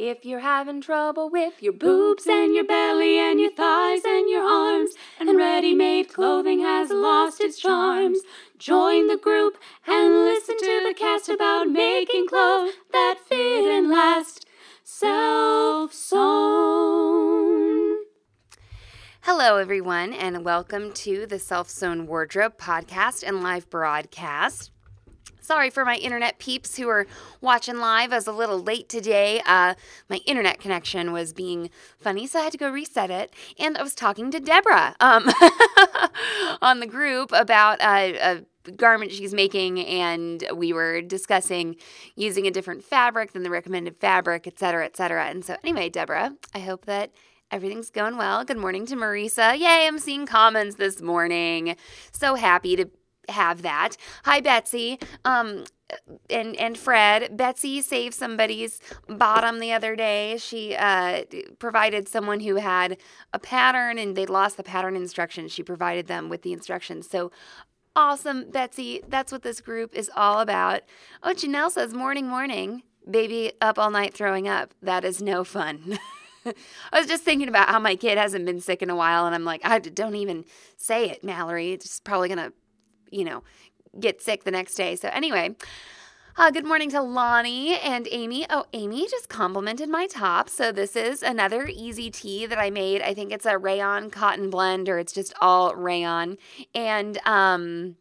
If 0.00 0.24
you're 0.24 0.38
having 0.38 0.80
trouble 0.80 1.28
with 1.28 1.60
your 1.60 1.72
boobs 1.72 2.24
and 2.28 2.54
your 2.54 2.62
belly 2.62 3.18
and 3.18 3.40
your 3.40 3.50
thighs 3.50 4.02
and 4.04 4.30
your 4.30 4.44
arms, 4.44 4.92
and 5.18 5.36
ready 5.36 5.74
made 5.74 6.14
clothing 6.14 6.60
has 6.60 6.90
lost 6.90 7.40
its 7.40 7.58
charms, 7.58 8.20
join 8.58 9.08
the 9.08 9.16
group 9.16 9.58
and 9.88 10.14
listen 10.14 10.56
to 10.56 10.84
the 10.86 10.94
cast 10.96 11.28
about 11.28 11.68
making 11.68 12.28
clothes 12.28 12.74
that 12.92 13.16
fit 13.28 13.64
and 13.64 13.90
last. 13.90 14.46
Self 14.84 15.92
sewn. 15.92 16.18
Hello, 19.22 19.56
everyone, 19.56 20.12
and 20.12 20.44
welcome 20.44 20.92
to 20.92 21.26
the 21.26 21.40
Self 21.40 21.68
Sewn 21.68 22.06
Wardrobe 22.06 22.56
podcast 22.56 23.24
and 23.26 23.42
live 23.42 23.68
broadcast. 23.68 24.70
Sorry 25.48 25.70
for 25.70 25.82
my 25.82 25.96
internet 25.96 26.38
peeps 26.38 26.76
who 26.76 26.90
are 26.90 27.06
watching 27.40 27.78
live. 27.78 28.12
I 28.12 28.16
was 28.16 28.26
a 28.26 28.32
little 28.32 28.62
late 28.62 28.86
today. 28.86 29.40
Uh, 29.46 29.76
my 30.10 30.20
internet 30.26 30.60
connection 30.60 31.10
was 31.10 31.32
being 31.32 31.70
funny, 31.98 32.26
so 32.26 32.38
I 32.38 32.42
had 32.42 32.52
to 32.52 32.58
go 32.58 32.68
reset 32.68 33.10
it. 33.10 33.32
And 33.58 33.78
I 33.78 33.82
was 33.82 33.94
talking 33.94 34.30
to 34.30 34.40
Deborah 34.40 34.94
um, 35.00 35.26
on 36.60 36.80
the 36.80 36.86
group 36.86 37.32
about 37.32 37.80
uh, 37.80 38.42
a 38.66 38.70
garment 38.72 39.10
she's 39.10 39.32
making, 39.32 39.80
and 39.86 40.44
we 40.54 40.74
were 40.74 41.00
discussing 41.00 41.76
using 42.14 42.46
a 42.46 42.50
different 42.50 42.84
fabric 42.84 43.32
than 43.32 43.42
the 43.42 43.48
recommended 43.48 43.96
fabric, 43.96 44.46
et 44.46 44.58
cetera, 44.58 44.84
et 44.84 44.98
cetera. 44.98 45.28
And 45.28 45.42
so, 45.42 45.56
anyway, 45.64 45.88
Deborah, 45.88 46.36
I 46.54 46.58
hope 46.58 46.84
that 46.84 47.10
everything's 47.50 47.88
going 47.88 48.18
well. 48.18 48.44
Good 48.44 48.58
morning 48.58 48.84
to 48.84 48.96
Marisa. 48.96 49.58
Yay, 49.58 49.86
I'm 49.86 49.98
seeing 49.98 50.26
comments 50.26 50.76
this 50.76 51.00
morning. 51.00 51.74
So 52.12 52.34
happy 52.34 52.76
to 52.76 52.90
have 53.28 53.62
that. 53.62 53.96
Hi, 54.24 54.40
Betsy. 54.40 54.98
Um, 55.24 55.64
and 56.28 56.54
and 56.56 56.76
Fred, 56.76 57.36
Betsy 57.36 57.80
saved 57.80 58.14
somebody's 58.14 58.80
bottom 59.08 59.58
the 59.58 59.72
other 59.72 59.96
day. 59.96 60.36
She 60.38 60.74
uh, 60.74 61.24
provided 61.58 62.08
someone 62.08 62.40
who 62.40 62.56
had 62.56 62.98
a 63.32 63.38
pattern 63.38 63.98
and 63.98 64.16
they'd 64.16 64.28
lost 64.28 64.56
the 64.56 64.62
pattern 64.62 64.96
instructions. 64.96 65.52
She 65.52 65.62
provided 65.62 66.06
them 66.06 66.28
with 66.28 66.42
the 66.42 66.52
instructions. 66.52 67.08
So 67.08 67.30
awesome, 67.96 68.50
Betsy. 68.50 69.00
That's 69.08 69.32
what 69.32 69.42
this 69.42 69.60
group 69.60 69.94
is 69.94 70.10
all 70.14 70.40
about. 70.40 70.82
Oh, 71.22 71.32
Janelle 71.32 71.70
says 71.70 71.94
morning, 71.94 72.28
morning. 72.28 72.82
Baby 73.10 73.52
up 73.62 73.78
all 73.78 73.90
night 73.90 74.12
throwing 74.12 74.46
up. 74.46 74.74
That 74.82 75.04
is 75.04 75.22
no 75.22 75.42
fun. 75.42 75.98
I 76.92 76.98
was 76.98 77.06
just 77.06 77.24
thinking 77.24 77.48
about 77.48 77.68
how 77.68 77.78
my 77.78 77.96
kid 77.96 78.18
hasn't 78.18 78.46
been 78.46 78.60
sick 78.60 78.82
in 78.82 78.90
a 78.90 78.96
while, 78.96 79.26
and 79.26 79.34
I'm 79.34 79.44
like, 79.44 79.62
I 79.64 79.78
don't 79.78 80.14
even 80.14 80.44
say 80.76 81.10
it, 81.10 81.24
Mallory. 81.24 81.72
It's 81.72 82.00
probably 82.00 82.28
gonna 82.28 82.52
you 83.10 83.24
know, 83.24 83.42
get 83.98 84.22
sick 84.22 84.44
the 84.44 84.50
next 84.50 84.74
day. 84.74 84.96
So, 84.96 85.08
anyway, 85.08 85.56
uh, 86.36 86.50
good 86.50 86.64
morning 86.64 86.90
to 86.90 87.00
Lonnie 87.00 87.78
and 87.78 88.06
Amy. 88.10 88.46
Oh, 88.48 88.66
Amy 88.72 89.08
just 89.08 89.28
complimented 89.28 89.88
my 89.88 90.06
top. 90.06 90.48
So, 90.48 90.72
this 90.72 90.96
is 90.96 91.22
another 91.22 91.68
easy 91.72 92.10
tee 92.10 92.46
that 92.46 92.58
I 92.58 92.70
made. 92.70 93.02
I 93.02 93.14
think 93.14 93.32
it's 93.32 93.46
a 93.46 93.58
rayon 93.58 94.10
cotton 94.10 94.50
blend 94.50 94.88
or 94.88 94.98
it's 94.98 95.12
just 95.12 95.34
all 95.40 95.74
rayon. 95.74 96.38
And, 96.74 97.18
um, 97.26 97.96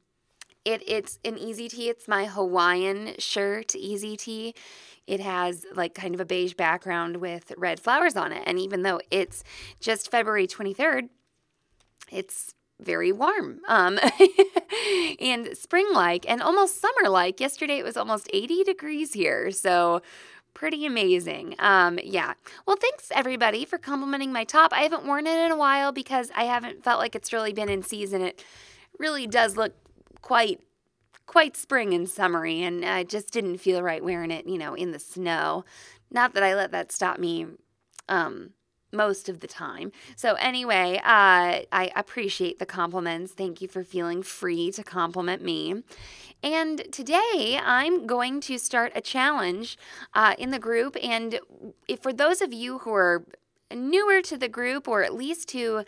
it, 0.68 0.84
it's 0.86 1.18
an 1.24 1.38
easy 1.38 1.70
tee. 1.70 1.88
It's 1.88 2.10
my 2.10 2.26
Hawaiian 2.26 3.14
shirt, 3.20 3.74
easy 3.74 4.18
tee. 4.18 4.54
It 5.08 5.22
has 5.22 5.66
like 5.74 5.96
kind 5.96 6.14
of 6.14 6.20
a 6.20 6.26
beige 6.26 6.56
background 6.56 7.18
with 7.18 7.54
red 7.58 7.80
flowers 7.80 8.18
on 8.18 8.34
it. 8.34 8.44
And 8.46 8.60
even 8.60 8.82
though 8.82 9.00
it's 9.10 9.46
just 9.80 10.12
February 10.12 10.46
23rd, 10.46 11.08
it's 12.12 12.54
very 12.80 13.12
warm 13.12 13.60
um, 13.68 14.00
and 15.20 15.58
spring 15.58 15.88
like 15.94 16.30
and 16.30 16.42
almost 16.42 16.80
summer 16.80 17.10
like. 17.10 17.40
Yesterday 17.40 17.78
it 17.78 17.84
was 17.84 17.98
almost 17.98 18.30
80 18.34 18.64
degrees 18.64 19.14
here. 19.14 19.52
So 19.52 20.02
pretty 20.54 20.86
amazing. 20.86 21.56
Um, 21.60 22.00
yeah. 22.04 22.34
Well, 22.66 22.78
thanks 22.80 23.12
everybody 23.14 23.66
for 23.66 23.78
complimenting 23.78 24.32
my 24.32 24.44
top. 24.44 24.74
I 24.74 24.82
haven't 24.82 25.06
worn 25.06 25.28
it 25.28 25.38
in 25.46 25.52
a 25.52 25.58
while 25.58 25.92
because 25.92 26.32
I 26.36 26.44
haven't 26.44 26.84
felt 26.84 27.00
like 27.00 27.16
it's 27.16 27.34
really 27.34 27.54
been 27.54 27.70
in 27.70 27.84
season. 27.84 28.22
It 28.22 28.44
really 29.00 29.28
does 29.28 29.58
look 29.58 29.74
quite 30.22 30.62
quite 31.26 31.58
spring 31.58 31.94
and 31.94 32.10
summery 32.10 32.64
and 32.64 32.86
I 32.86 33.04
just 33.04 33.32
didn't 33.32 33.58
feel 33.58 33.82
right 33.82 34.04
wearing 34.04 34.32
it, 34.32 34.48
you 34.48 34.58
know, 34.58 34.74
in 34.74 34.92
the 34.92 35.00
snow. 35.00 35.66
Not 36.10 36.34
that 36.36 36.44
I 36.44 36.56
let 36.56 36.72
that 36.72 36.92
stop 36.92 37.20
me 37.20 37.46
um 38.10 38.52
most 38.98 39.30
of 39.30 39.40
the 39.40 39.48
time. 39.48 39.94
So, 40.16 40.34
anyway, 40.34 40.98
uh, 40.98 41.64
I 41.72 41.92
appreciate 41.96 42.60
the 42.60 42.66
compliments. 42.66 43.32
Thank 43.32 43.62
you 43.62 43.70
for 43.70 43.84
feeling 43.84 44.24
free 44.24 44.72
to 44.72 44.84
compliment 44.84 45.42
me. 45.42 45.84
And 46.44 46.92
today 46.92 47.60
I'm 47.64 48.06
going 48.06 48.42
to 48.42 48.58
start 48.58 48.92
a 48.96 49.02
challenge 49.02 49.78
uh, 50.14 50.36
in 50.38 50.52
the 50.52 50.60
group. 50.60 50.98
And 51.02 51.40
if, 51.88 52.02
for 52.02 52.14
those 52.14 52.42
of 52.42 52.52
you 52.54 52.80
who 52.80 52.94
are 52.94 53.24
newer 53.74 54.22
to 54.24 54.38
the 54.38 54.48
group, 54.48 54.88
or 54.88 55.04
at 55.04 55.14
least 55.14 55.50
to 55.50 55.84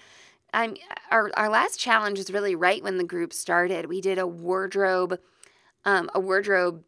um, 0.54 0.76
our, 1.12 1.30
our 1.38 1.50
last 1.50 1.80
challenge 1.80 2.18
was 2.18 2.32
really 2.32 2.56
right 2.56 2.84
when 2.84 2.98
the 2.98 3.04
group 3.04 3.34
started. 3.34 3.86
We 3.86 4.02
did 4.02 4.18
a 4.18 4.28
wardrobe, 4.28 5.20
um, 5.86 6.10
a 6.16 6.20
wardrobe 6.20 6.84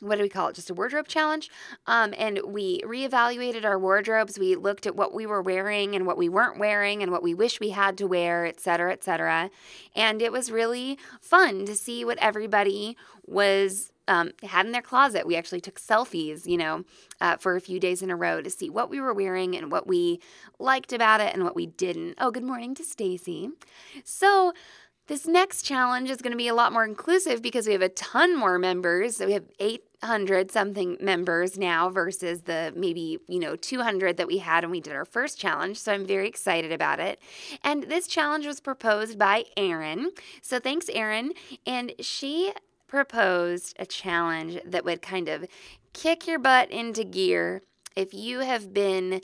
what 0.00 0.16
do 0.16 0.22
we 0.22 0.28
call 0.28 0.48
it? 0.48 0.54
Just 0.54 0.70
a 0.70 0.74
wardrobe 0.74 1.08
challenge. 1.08 1.50
Um, 1.86 2.14
and 2.18 2.40
we 2.46 2.80
reevaluated 2.80 3.64
our 3.64 3.78
wardrobes. 3.78 4.38
We 4.38 4.56
looked 4.56 4.86
at 4.86 4.96
what 4.96 5.14
we 5.14 5.26
were 5.26 5.42
wearing 5.42 5.94
and 5.94 6.06
what 6.06 6.18
we 6.18 6.28
weren't 6.28 6.58
wearing 6.58 7.02
and 7.02 7.12
what 7.12 7.22
we 7.22 7.34
wish 7.34 7.60
we 7.60 7.70
had 7.70 7.96
to 7.98 8.06
wear, 8.06 8.46
et 8.46 8.60
cetera, 8.60 8.92
et 8.92 9.04
cetera. 9.04 9.50
And 9.94 10.20
it 10.22 10.32
was 10.32 10.50
really 10.50 10.98
fun 11.20 11.66
to 11.66 11.74
see 11.74 12.04
what 12.04 12.18
everybody 12.18 12.96
was 13.26 13.92
um, 14.08 14.32
had 14.42 14.66
in 14.66 14.72
their 14.72 14.82
closet. 14.82 15.26
We 15.26 15.36
actually 15.36 15.60
took 15.60 15.78
selfies, 15.78 16.44
you 16.44 16.56
know, 16.56 16.84
uh, 17.20 17.36
for 17.36 17.54
a 17.54 17.60
few 17.60 17.78
days 17.78 18.02
in 18.02 18.10
a 18.10 18.16
row 18.16 18.42
to 18.42 18.50
see 18.50 18.68
what 18.68 18.90
we 18.90 19.00
were 19.00 19.14
wearing 19.14 19.56
and 19.56 19.70
what 19.70 19.86
we 19.86 20.20
liked 20.58 20.92
about 20.92 21.20
it 21.20 21.32
and 21.32 21.44
what 21.44 21.54
we 21.54 21.66
didn't. 21.66 22.14
Oh, 22.18 22.32
good 22.32 22.42
morning 22.42 22.74
to 22.74 22.84
Stacy. 22.84 23.50
So 24.02 24.52
this 25.10 25.26
next 25.26 25.62
challenge 25.62 26.08
is 26.08 26.18
going 26.18 26.30
to 26.30 26.36
be 26.36 26.46
a 26.46 26.54
lot 26.54 26.72
more 26.72 26.84
inclusive 26.84 27.42
because 27.42 27.66
we 27.66 27.72
have 27.72 27.82
a 27.82 27.88
ton 27.88 28.38
more 28.38 28.60
members. 28.60 29.16
So 29.16 29.26
we 29.26 29.32
have 29.32 29.42
800 29.58 30.52
something 30.52 30.98
members 31.00 31.58
now 31.58 31.88
versus 31.90 32.42
the 32.42 32.72
maybe, 32.76 33.18
you 33.26 33.40
know, 33.40 33.56
200 33.56 34.18
that 34.18 34.28
we 34.28 34.38
had 34.38 34.62
when 34.62 34.70
we 34.70 34.80
did 34.80 34.92
our 34.92 35.04
first 35.04 35.36
challenge. 35.36 35.80
So 35.80 35.92
I'm 35.92 36.06
very 36.06 36.28
excited 36.28 36.70
about 36.70 37.00
it. 37.00 37.20
And 37.64 37.82
this 37.82 38.06
challenge 38.06 38.46
was 38.46 38.60
proposed 38.60 39.18
by 39.18 39.46
Erin. 39.56 40.12
So 40.42 40.60
thanks, 40.60 40.88
Erin. 40.88 41.32
And 41.66 41.92
she 41.98 42.52
proposed 42.86 43.74
a 43.80 43.86
challenge 43.86 44.60
that 44.64 44.84
would 44.84 45.02
kind 45.02 45.28
of 45.28 45.44
kick 45.92 46.28
your 46.28 46.38
butt 46.38 46.70
into 46.70 47.02
gear 47.02 47.62
if 47.96 48.14
you 48.14 48.40
have 48.40 48.72
been 48.72 49.22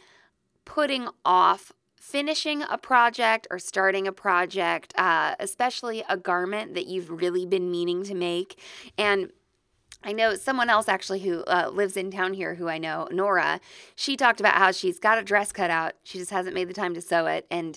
putting 0.65 1.07
off 1.25 1.71
finishing 2.07 2.63
a 2.63 2.79
project 2.79 3.49
or 3.51 3.59
starting 3.59 4.07
a 4.07 4.13
project, 4.13 4.95
uh, 4.97 5.35
especially 5.41 6.05
a 6.09 6.17
garment 6.17 6.73
that 6.75 6.87
you've 6.87 7.11
really 7.11 7.45
been 7.45 7.69
meaning 7.69 8.05
to 8.05 8.15
make. 8.15 8.61
And 8.97 9.33
I 10.05 10.13
know 10.13 10.37
someone 10.37 10.71
else 10.71 10.89
actually 10.89 11.21
who 11.21 11.43
uh, 11.45 11.69
lives 11.73 11.97
in 11.97 12.13
town 12.13 12.35
here 12.35 12.55
who 12.55 12.69
I 12.69 12.79
know, 12.79 13.09
Nora, 13.11 13.61
she 13.97 14.17
talked 14.17 14.39
about 14.39 14.55
how 14.55 14.71
she's 14.71 15.01
got 15.01 15.19
a 15.19 15.23
dress 15.23 15.51
cut 15.51 15.69
out. 15.69 15.95
She 16.05 16.19
just 16.19 16.31
hasn't 16.31 16.55
made 16.55 16.69
the 16.69 16.75
time 16.75 16.95
to 16.95 17.01
sew 17.01 17.27
it. 17.27 17.45
And 17.51 17.77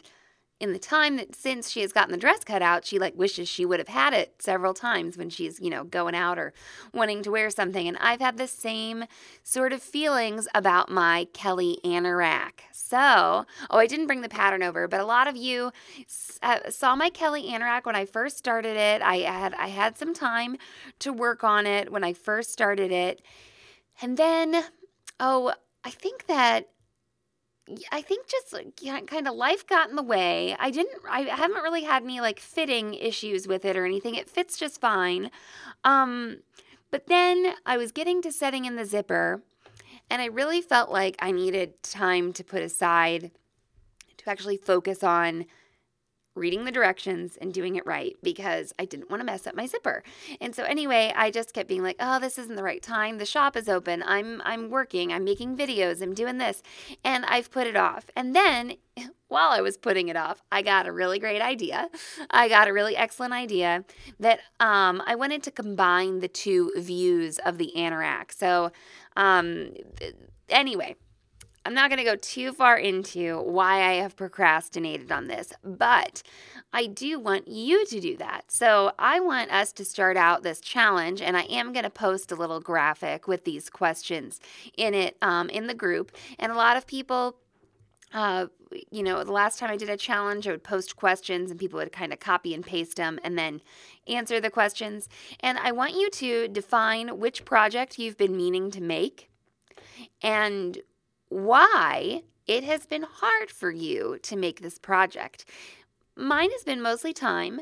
in 0.59 0.73
the 0.73 0.79
time 0.79 1.15
that 1.15 1.35
since 1.35 1.69
she 1.69 1.81
has 1.81 1.93
gotten 1.93 2.11
the 2.11 2.17
dress 2.17 2.43
cut 2.43 2.61
out, 2.61 2.85
she 2.85 2.99
like 2.99 3.15
wishes 3.15 3.47
she 3.47 3.65
would 3.65 3.79
have 3.79 3.87
had 3.87 4.13
it 4.13 4.35
several 4.39 4.73
times 4.73 5.17
when 5.17 5.29
she's, 5.29 5.59
you 5.59 5.69
know, 5.69 5.85
going 5.85 6.15
out 6.15 6.37
or 6.37 6.53
wanting 6.93 7.23
to 7.23 7.31
wear 7.31 7.49
something. 7.49 7.87
And 7.87 7.97
I've 7.97 8.19
had 8.19 8.37
the 8.37 8.47
same 8.47 9.05
sort 9.43 9.71
of 9.71 9.81
feelings 9.81 10.47
about 10.53 10.91
my 10.91 11.27
Kelly 11.33 11.79
anorak. 11.85 12.61
So, 12.73 13.45
oh, 13.69 13.77
I 13.77 13.87
didn't 13.87 14.07
bring 14.07 14.21
the 14.21 14.29
pattern 14.29 14.61
over, 14.61 14.87
but 14.87 14.99
a 14.99 15.05
lot 15.05 15.27
of 15.27 15.37
you 15.37 15.71
uh, 16.41 16.69
saw 16.69 16.95
my 16.95 17.09
Kelly 17.09 17.43
anorak 17.43 17.85
when 17.85 17.95
I 17.95 18.05
first 18.05 18.37
started 18.37 18.75
it. 18.75 19.01
I 19.01 19.17
had 19.17 19.53
I 19.53 19.67
had 19.67 19.97
some 19.97 20.13
time 20.13 20.57
to 20.99 21.13
work 21.13 21.43
on 21.43 21.65
it 21.65 21.91
when 21.91 22.03
I 22.03 22.13
first 22.13 22.51
started 22.51 22.91
it. 22.91 23.21
And 24.01 24.17
then, 24.17 24.63
oh, 25.19 25.53
I 25.83 25.89
think 25.89 26.27
that 26.27 26.69
I 27.91 28.01
think 28.01 28.27
just 28.27 28.55
kind 29.07 29.27
of 29.27 29.35
life 29.35 29.65
got 29.67 29.89
in 29.89 29.95
the 29.95 30.03
way. 30.03 30.55
I 30.59 30.71
didn't 30.71 31.01
I 31.09 31.21
haven't 31.21 31.63
really 31.63 31.83
had 31.83 32.03
any 32.03 32.21
like 32.21 32.39
fitting 32.39 32.93
issues 32.93 33.47
with 33.47 33.65
it 33.65 33.77
or 33.77 33.85
anything. 33.85 34.15
It 34.15 34.29
fits 34.29 34.57
just 34.57 34.81
fine. 34.81 35.31
Um 35.83 36.39
but 36.91 37.07
then 37.07 37.53
I 37.65 37.77
was 37.77 37.91
getting 37.91 38.21
to 38.23 38.31
setting 38.31 38.65
in 38.65 38.75
the 38.75 38.85
zipper 38.85 39.43
and 40.09 40.21
I 40.21 40.25
really 40.25 40.61
felt 40.61 40.89
like 40.89 41.15
I 41.19 41.31
needed 41.31 41.81
time 41.83 42.33
to 42.33 42.43
put 42.43 42.61
aside 42.61 43.31
to 44.17 44.29
actually 44.29 44.57
focus 44.57 45.03
on 45.03 45.45
reading 46.35 46.65
the 46.65 46.71
directions 46.71 47.37
and 47.39 47.53
doing 47.53 47.75
it 47.75 47.85
right 47.85 48.15
because 48.23 48.73
I 48.79 48.85
didn't 48.85 49.09
want 49.09 49.21
to 49.21 49.25
mess 49.25 49.47
up 49.47 49.55
my 49.55 49.65
zipper. 49.65 50.03
And 50.39 50.55
so 50.55 50.63
anyway, 50.63 51.13
I 51.15 51.31
just 51.31 51.53
kept 51.53 51.69
being 51.69 51.83
like, 51.83 51.97
"Oh, 51.99 52.19
this 52.19 52.37
isn't 52.37 52.55
the 52.55 52.63
right 52.63 52.81
time. 52.81 53.17
The 53.17 53.25
shop 53.25 53.55
is 53.55 53.69
open. 53.69 54.03
I'm 54.05 54.41
I'm 54.45 54.69
working. 54.69 55.11
I'm 55.11 55.23
making 55.23 55.57
videos. 55.57 56.01
I'm 56.01 56.13
doing 56.13 56.37
this." 56.37 56.61
And 57.03 57.25
I've 57.25 57.51
put 57.51 57.67
it 57.67 57.75
off. 57.75 58.05
And 58.15 58.35
then 58.35 58.73
while 59.27 59.49
I 59.49 59.61
was 59.61 59.77
putting 59.77 60.07
it 60.09 60.15
off, 60.15 60.41
I 60.51 60.61
got 60.61 60.87
a 60.87 60.91
really 60.91 61.19
great 61.19 61.41
idea. 61.41 61.89
I 62.29 62.49
got 62.49 62.67
a 62.67 62.73
really 62.73 62.95
excellent 62.95 63.33
idea 63.33 63.83
that 64.19 64.39
um, 64.59 65.01
I 65.05 65.15
wanted 65.15 65.43
to 65.43 65.51
combine 65.51 66.19
the 66.19 66.27
two 66.27 66.71
views 66.77 67.39
of 67.39 67.57
the 67.57 67.71
anorak. 67.75 68.31
So, 68.31 68.71
um, 69.15 69.73
anyway, 70.49 70.95
I'm 71.69 71.75
not 71.75 71.91
going 71.91 71.99
to 71.99 72.03
go 72.03 72.15
too 72.15 72.51
far 72.51 72.79
into 72.79 73.39
why 73.43 73.87
I 73.87 73.93
have 73.97 74.15
procrastinated 74.15 75.11
on 75.11 75.27
this, 75.27 75.53
but 75.63 76.23
I 76.73 76.87
do 76.87 77.19
want 77.19 77.47
you 77.47 77.85
to 77.85 77.99
do 77.99 78.17
that. 78.17 78.45
So 78.47 78.93
I 78.97 79.19
want 79.19 79.51
us 79.51 79.71
to 79.73 79.85
start 79.85 80.17
out 80.17 80.41
this 80.41 80.61
challenge, 80.61 81.21
and 81.21 81.37
I 81.37 81.43
am 81.43 81.71
going 81.71 81.83
to 81.83 81.91
post 81.91 82.31
a 82.31 82.35
little 82.35 82.59
graphic 82.59 83.27
with 83.27 83.45
these 83.45 83.69
questions 83.69 84.39
in 84.77 84.95
it 84.95 85.15
um, 85.21 85.47
in 85.51 85.67
the 85.67 85.75
group. 85.75 86.11
And 86.39 86.51
a 86.51 86.55
lot 86.55 86.75
of 86.75 86.87
people 86.87 87.35
uh, 88.15 88.47
you 88.89 89.03
know, 89.03 89.23
the 89.23 89.31
last 89.31 89.59
time 89.59 89.69
I 89.69 89.77
did 89.77 89.91
a 89.91 89.97
challenge, 89.97 90.47
I 90.47 90.51
would 90.51 90.63
post 90.63 90.95
questions 90.95 91.51
and 91.51 91.59
people 91.59 91.77
would 91.77 91.91
kind 91.91 92.11
of 92.11 92.19
copy 92.19 92.55
and 92.55 92.65
paste 92.65 92.97
them 92.97 93.19
and 93.23 93.37
then 93.37 93.61
answer 94.07 94.41
the 94.41 94.49
questions. 94.49 95.07
And 95.39 95.59
I 95.59 95.71
want 95.71 95.93
you 95.93 96.09
to 96.09 96.47
define 96.47 97.19
which 97.19 97.45
project 97.45 97.99
you've 97.99 98.17
been 98.17 98.35
meaning 98.35 98.71
to 98.71 98.81
make 98.81 99.29
and 100.21 100.79
why 101.29 102.23
it 102.47 102.63
has 102.63 102.85
been 102.85 103.05
hard 103.07 103.49
for 103.49 103.71
you 103.71 104.17
to 104.23 104.35
make 104.35 104.61
this 104.61 104.77
project. 104.77 105.45
Mine 106.15 106.51
has 106.51 106.63
been 106.63 106.81
mostly 106.81 107.13
time. 107.13 107.61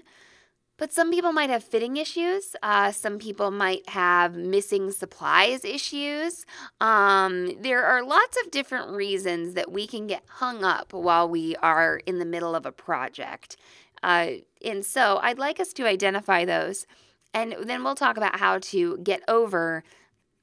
But 0.77 0.93
some 0.93 1.09
people 1.09 1.33
might 1.33 1.49
have 1.49 1.63
fitting 1.63 1.97
issues. 1.97 2.55
Uh, 2.61 2.91
some 2.91 3.17
people 3.17 3.49
might 3.49 3.89
have 3.89 4.35
missing 4.35 4.91
supplies 4.91 5.65
issues. 5.65 6.45
Um, 6.79 7.59
there 7.59 7.83
are 7.83 8.03
lots 8.03 8.37
of 8.43 8.51
different 8.51 8.91
reasons 8.91 9.55
that 9.55 9.71
we 9.71 9.87
can 9.87 10.05
get 10.05 10.23
hung 10.27 10.63
up 10.63 10.93
while 10.93 11.27
we 11.27 11.55
are 11.57 11.97
in 12.05 12.19
the 12.19 12.25
middle 12.25 12.53
of 12.53 12.67
a 12.67 12.71
project. 12.71 13.57
Uh, 14.03 14.27
and 14.63 14.85
so 14.85 15.19
I'd 15.23 15.39
like 15.39 15.59
us 15.59 15.73
to 15.73 15.87
identify 15.87 16.45
those. 16.45 16.85
And 17.33 17.55
then 17.63 17.83
we'll 17.83 17.95
talk 17.95 18.15
about 18.15 18.39
how 18.39 18.59
to 18.59 18.97
get 18.99 19.23
over 19.27 19.83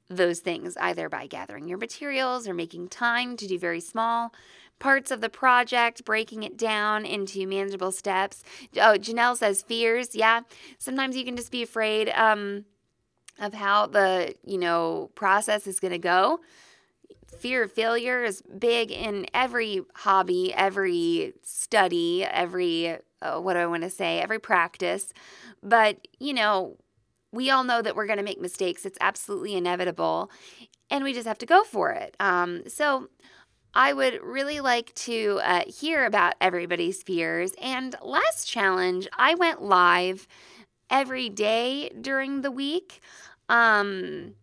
those 0.09 0.39
things, 0.39 0.77
either 0.77 1.09
by 1.09 1.27
gathering 1.27 1.67
your 1.67 1.77
materials 1.77 2.47
or 2.47 2.53
making 2.53 2.87
time 2.89 3.37
to 3.37 3.47
do 3.47 3.57
very 3.57 3.79
small 3.79 4.33
parts 4.79 5.11
of 5.11 5.21
the 5.21 5.29
project, 5.29 6.05
breaking 6.05 6.43
it 6.43 6.57
down 6.57 7.05
into 7.05 7.47
manageable 7.47 7.91
steps. 7.91 8.43
Oh, 8.75 8.97
Janelle 8.97 9.37
says 9.37 9.61
fears. 9.61 10.15
Yeah, 10.15 10.41
sometimes 10.77 11.15
you 11.15 11.23
can 11.23 11.35
just 11.35 11.51
be 11.51 11.63
afraid 11.63 12.09
um, 12.09 12.65
of 13.39 13.53
how 13.53 13.87
the 13.87 14.35
you 14.43 14.57
know 14.57 15.11
process 15.15 15.67
is 15.67 15.79
going 15.79 15.93
to 15.93 15.97
go. 15.97 16.39
Fear 17.39 17.63
of 17.63 17.71
failure 17.71 18.23
is 18.23 18.41
big 18.41 18.91
in 18.91 19.27
every 19.33 19.81
hobby, 19.93 20.53
every 20.53 21.33
study, 21.41 22.23
every 22.23 22.97
uh, 23.21 23.39
what 23.39 23.53
do 23.53 23.59
I 23.59 23.65
want 23.65 23.83
to 23.83 23.89
say, 23.89 24.19
every 24.19 24.39
practice. 24.39 25.13
But 25.63 26.07
you 26.19 26.33
know, 26.33 26.77
we 27.35 27.49
all 27.49 27.63
know 27.63 27.81
that 27.81 27.95
we're 27.95 28.07
going 28.07 28.17
to 28.17 28.23
make 28.23 28.41
mistakes. 28.41 28.85
It's 28.85 28.97
absolutely 29.01 29.55
inevitable, 29.55 30.31
and 30.89 31.03
we 31.03 31.13
just 31.13 31.27
have 31.27 31.37
to 31.39 31.45
go 31.45 31.63
for 31.63 31.91
it. 31.91 32.15
Um, 32.19 32.63
so 32.67 33.09
I 33.73 33.91
would 33.91 34.23
really 34.23 34.61
like 34.61 34.93
to 34.95 35.41
uh, 35.43 35.63
hear 35.67 36.05
about 36.05 36.35
everybody's 36.39 37.03
fears. 37.03 37.51
And 37.61 37.93
last 38.01 38.47
challenge, 38.47 39.07
I 39.17 39.35
went 39.35 39.61
live 39.61 40.27
every 40.89 41.29
day 41.29 41.89
during 41.99 42.41
the 42.41 42.51
week. 42.51 43.01
Um, 43.49 44.35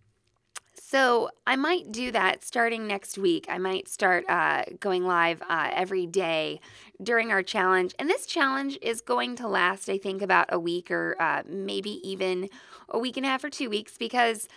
so 0.75 1.31
I 1.47 1.57
might 1.57 1.91
do 1.91 2.13
that 2.13 2.45
starting 2.45 2.87
next 2.87 3.17
week. 3.17 3.47
I 3.49 3.57
might 3.57 3.89
start 3.89 4.29
uh, 4.29 4.65
going 4.79 5.07
live 5.07 5.41
uh, 5.49 5.71
every 5.73 6.07
day 6.07 6.61
during 7.03 7.33
our 7.33 7.43
challenge. 7.43 7.95
And 7.99 8.11
this 8.11 8.27
challenge 8.27 8.79
is 8.83 9.01
going 9.01 9.37
to 9.37 9.49
last, 9.49 9.89
I 9.89 9.97
think, 9.97 10.21
about 10.21 10.49
a 10.51 10.59
week 10.59 10.91
or 10.91 11.17
uh, 11.19 11.45
maybe 11.49 12.07
even 12.07 12.51
a 12.93 12.99
week 12.99 13.17
and 13.17 13.27
a 13.27 13.29
half 13.29 13.43
or 13.43 13.51
two 13.51 13.69
weeks 13.69 13.99
because 13.99 14.49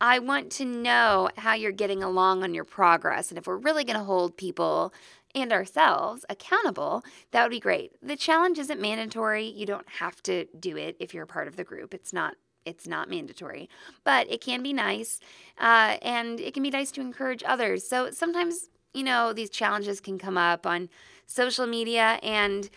I 0.00 0.18
want 0.20 0.52
to 0.52 0.64
know 0.64 1.30
how 1.36 1.54
you're 1.54 1.72
getting 1.72 2.02
along 2.02 2.42
on 2.42 2.54
your 2.54 2.64
progress. 2.64 3.30
And 3.30 3.38
if 3.38 3.46
we're 3.46 3.56
really 3.56 3.84
going 3.84 3.98
to 3.98 4.04
hold 4.04 4.36
people 4.36 4.92
and 5.34 5.52
ourselves 5.52 6.24
accountable, 6.28 7.04
that 7.32 7.42
would 7.42 7.50
be 7.50 7.60
great. 7.60 7.92
The 8.02 8.16
challenge 8.16 8.58
isn't 8.58 8.80
mandatory. 8.80 9.46
You 9.46 9.66
don't 9.66 9.88
have 9.88 10.22
to 10.24 10.46
do 10.58 10.76
it 10.76 10.96
if 11.00 11.14
you're 11.14 11.26
part 11.26 11.48
of 11.48 11.56
the 11.56 11.64
group. 11.64 11.94
It's 11.94 12.12
not 12.12 12.34
it's 12.64 12.86
not 12.86 13.08
mandatory, 13.08 13.70
but 14.04 14.30
it 14.30 14.42
can 14.42 14.62
be 14.62 14.74
nice, 14.74 15.20
uh, 15.58 15.96
and 16.02 16.38
it 16.38 16.52
can 16.52 16.62
be 16.62 16.70
nice 16.70 16.90
to 16.90 17.00
encourage 17.00 17.42
others. 17.46 17.88
So 17.88 18.10
sometimes, 18.10 18.68
you 18.92 19.04
know, 19.04 19.32
these 19.32 19.48
challenges 19.48 20.00
can 20.00 20.18
come 20.18 20.36
up 20.36 20.66
on 20.66 20.90
social 21.24 21.66
media, 21.66 22.18
and 22.22 22.68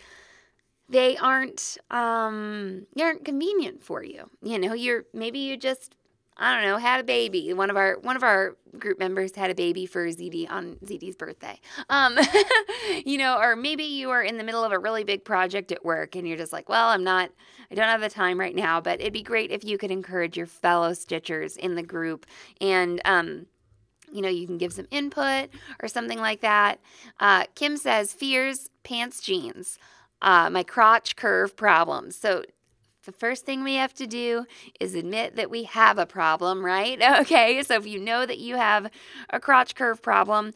they 0.92 1.16
aren't 1.16 1.78
um, 1.90 2.86
they 2.94 3.02
aren't 3.02 3.24
convenient 3.24 3.82
for 3.82 4.04
you. 4.04 4.28
You 4.42 4.58
know, 4.58 4.74
you're 4.74 5.04
maybe 5.14 5.38
you 5.38 5.56
just 5.56 5.94
I 6.36 6.54
don't 6.54 6.64
know, 6.64 6.76
had 6.76 7.00
a 7.00 7.04
baby. 7.04 7.52
One 7.54 7.70
of 7.70 7.76
our 7.76 7.98
one 8.00 8.16
of 8.16 8.22
our 8.22 8.56
group 8.78 8.98
members 8.98 9.34
had 9.34 9.50
a 9.50 9.54
baby 9.54 9.86
for 9.86 10.06
ZD 10.06 10.50
on 10.50 10.76
ZD's 10.84 11.16
birthday. 11.16 11.58
Um, 11.88 12.18
you 13.06 13.18
know, 13.18 13.38
or 13.38 13.56
maybe 13.56 13.84
you 13.84 14.10
are 14.10 14.22
in 14.22 14.36
the 14.36 14.44
middle 14.44 14.64
of 14.64 14.72
a 14.72 14.78
really 14.78 15.04
big 15.04 15.24
project 15.24 15.72
at 15.72 15.84
work 15.84 16.14
and 16.14 16.28
you're 16.28 16.36
just 16.36 16.52
like, 16.52 16.68
well, 16.68 16.88
I'm 16.88 17.04
not 17.04 17.30
I 17.70 17.74
don't 17.74 17.86
have 17.86 18.00
the 18.02 18.10
time 18.10 18.38
right 18.38 18.54
now, 18.54 18.80
but 18.80 19.00
it'd 19.00 19.12
be 19.14 19.22
great 19.22 19.50
if 19.50 19.64
you 19.64 19.78
could 19.78 19.90
encourage 19.90 20.36
your 20.36 20.46
fellow 20.46 20.90
stitchers 20.90 21.56
in 21.56 21.74
the 21.74 21.82
group 21.82 22.26
and 22.60 23.00
um 23.04 23.46
you 24.10 24.20
know, 24.20 24.28
you 24.28 24.46
can 24.46 24.58
give 24.58 24.74
some 24.74 24.86
input 24.90 25.48
or 25.82 25.88
something 25.88 26.18
like 26.18 26.42
that. 26.42 26.80
Uh, 27.18 27.44
Kim 27.54 27.78
says, 27.78 28.12
fears, 28.12 28.68
pants, 28.84 29.22
jeans, 29.22 29.78
uh, 30.22 30.48
my 30.50 30.62
crotch 30.62 31.16
curve 31.16 31.54
problem. 31.56 32.10
So 32.10 32.44
the 33.04 33.12
first 33.12 33.44
thing 33.44 33.64
we 33.64 33.74
have 33.74 33.92
to 33.94 34.06
do 34.06 34.46
is 34.78 34.94
admit 34.94 35.34
that 35.36 35.50
we 35.50 35.64
have 35.64 35.98
a 35.98 36.06
problem, 36.06 36.64
right? 36.64 37.00
Okay, 37.22 37.62
so 37.62 37.74
if 37.74 37.86
you 37.86 37.98
know 37.98 38.24
that 38.24 38.38
you 38.38 38.56
have 38.56 38.90
a 39.30 39.38
crotch 39.40 39.74
curve 39.74 40.00
problem, 40.00 40.52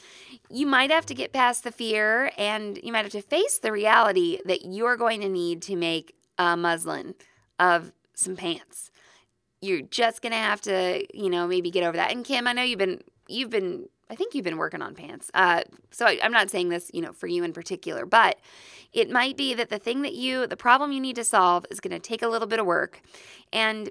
you 0.51 0.67
might 0.67 0.91
have 0.91 1.07
to 1.07 1.15
get 1.15 1.33
past 1.33 1.65
the 1.65 1.73
fear 1.73 2.31
and 2.39 2.79
you 2.83 2.93
might 2.93 3.05
have 3.05 3.13
to 3.13 3.23
face 3.23 3.59
the 3.59 3.73
reality 3.73 4.39
that 4.47 4.65
you're 4.65 4.97
going 4.97 5.21
to 5.21 5.29
need 5.29 5.63
to 5.63 5.77
make 5.77 6.15
a 6.39 6.57
muslin 6.57 7.15
of 7.59 7.93
some 8.15 8.37
pants. 8.37 8.91
You're 9.61 9.83
just 9.83 10.23
going 10.23 10.33
to 10.33 10.39
have 10.39 10.61
to, 10.63 11.05
you 11.15 11.31
know, 11.31 11.47
maybe 11.47 11.71
get 11.71 11.85
over 11.85 11.97
that. 11.97 12.13
And 12.13 12.25
Kim, 12.25 12.47
I 12.47 12.53
know 12.53 12.63
you've 12.63 12.79
been 12.79 13.03
you've 13.29 13.51
been 13.51 13.89
I 14.09 14.15
think 14.15 14.35
you've 14.35 14.45
been 14.45 14.57
working 14.57 14.83
on 14.83 14.95
pants. 14.95 15.31
Uh, 15.35 15.63
so 15.91 16.07
I, 16.07 16.19
I'm 16.23 16.33
not 16.33 16.51
saying 16.51 16.69
this, 16.69 16.91
you 16.95 17.03
know, 17.03 17.13
for 17.13 17.27
you 17.27 17.43
in 17.43 17.53
particular, 17.53 18.07
but 18.07 18.39
it 18.93 19.11
might 19.11 19.37
be 19.37 19.55
that 19.55 19.69
the 19.69 19.79
thing 19.79 20.03
that 20.03 20.15
you, 20.15 20.47
the 20.47 20.57
problem 20.57 20.93
you 20.93 21.01
need 21.01 21.17
to 21.17 21.25
solve 21.25 21.67
is 21.71 21.81
going 21.81 21.93
to 21.93 21.99
take 21.99 22.23
a 22.23 22.29
little 22.29 22.49
bit 22.49 22.61
of 22.61 22.67
work. 22.67 23.03
And 23.53 23.91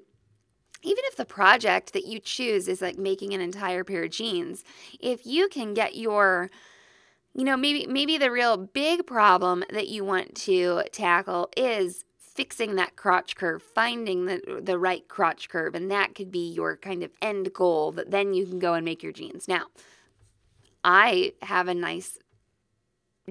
even 0.85 1.03
if 1.05 1.15
the 1.15 1.25
project 1.25 1.93
that 1.93 2.05
you 2.05 2.19
choose 2.19 2.67
is 2.67 2.81
like 2.81 2.97
making 2.97 3.33
an 3.33 3.41
entire 3.41 3.83
pair 3.83 4.03
of 4.03 4.11
jeans, 4.11 4.63
if 4.99 5.25
you 5.25 5.49
can 5.49 5.73
get 5.73 5.95
your 5.95 6.49
you 7.33 7.43
know 7.43 7.57
maybe 7.57 7.85
maybe 7.87 8.17
the 8.17 8.31
real 8.31 8.55
big 8.55 9.05
problem 9.05 9.63
that 9.71 9.89
you 9.89 10.05
want 10.05 10.35
to 10.35 10.83
tackle 10.93 11.49
is 11.57 12.05
fixing 12.19 12.75
that 12.75 12.95
crotch 12.95 13.35
curve, 13.35 13.63
finding 13.63 14.25
the 14.25 14.61
the 14.61 14.77
right 14.77 15.07
crotch 15.07 15.49
curve, 15.49 15.73
and 15.75 15.89
that 15.89 16.15
could 16.15 16.31
be 16.31 16.51
your 16.51 16.77
kind 16.77 17.03
of 17.03 17.11
end 17.21 17.51
goal 17.53 17.91
that 17.93 18.11
then 18.11 18.33
you 18.33 18.45
can 18.45 18.59
go 18.59 18.73
and 18.73 18.85
make 18.85 19.01
your 19.01 19.11
jeans. 19.11 19.47
Now, 19.47 19.65
I 20.85 21.33
have 21.41 21.67
a 21.67 21.73
nice 21.73 22.19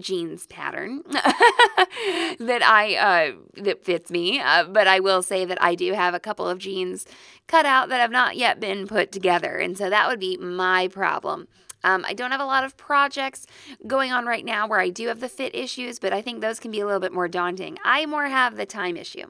jeans 0.01 0.45
pattern 0.49 1.03
that 1.07 2.63
I 2.65 2.97
uh, 2.97 3.63
that 3.63 3.85
fits 3.85 4.11
me. 4.11 4.41
Uh, 4.41 4.65
but 4.65 4.89
I 4.89 4.99
will 4.99 5.23
say 5.23 5.45
that 5.45 5.63
I 5.63 5.77
do 5.77 5.93
have 5.93 6.15
a 6.15 6.21
couple 6.21 6.49
of 6.49 6.59
jeans 6.59 7.07
cut 7.47 7.65
out 7.65 7.91
that 7.91 8.01
have 8.01 8.11
not 8.11 8.37
yet 8.37 8.59
been 8.59 8.89
put 8.89 9.13
together, 9.13 9.57
and 9.57 9.79
so 9.79 9.89
that 9.89 10.09
would 10.09 10.19
be 10.19 10.37
my 10.37 10.89
problem. 10.89 11.47
Um, 11.85 12.05
I 12.09 12.15
don't 12.15 12.33
have 12.33 12.41
a 12.41 12.47
lot 12.47 12.65
of 12.65 12.77
projects 12.77 13.47
going 13.87 14.11
on 14.11 14.27
right 14.27 14.45
now 14.45 14.67
where 14.67 14.81
I 14.81 14.89
do 14.89 15.07
have 15.09 15.21
the 15.21 15.29
fit 15.29 15.55
issues, 15.55 16.01
but 16.01 16.13
I 16.13 16.23
think 16.23 16.41
those 16.41 16.59
can 16.59 16.73
be 16.73 16.81
a 16.81 16.87
little 16.87 17.01
bit 17.01 17.13
more 17.13 17.29
daunting. 17.29 17.79
I 17.85 18.07
more 18.07 18.27
have 18.27 18.57
the 18.57 18.67
time 18.67 18.97
issue. 18.97 19.27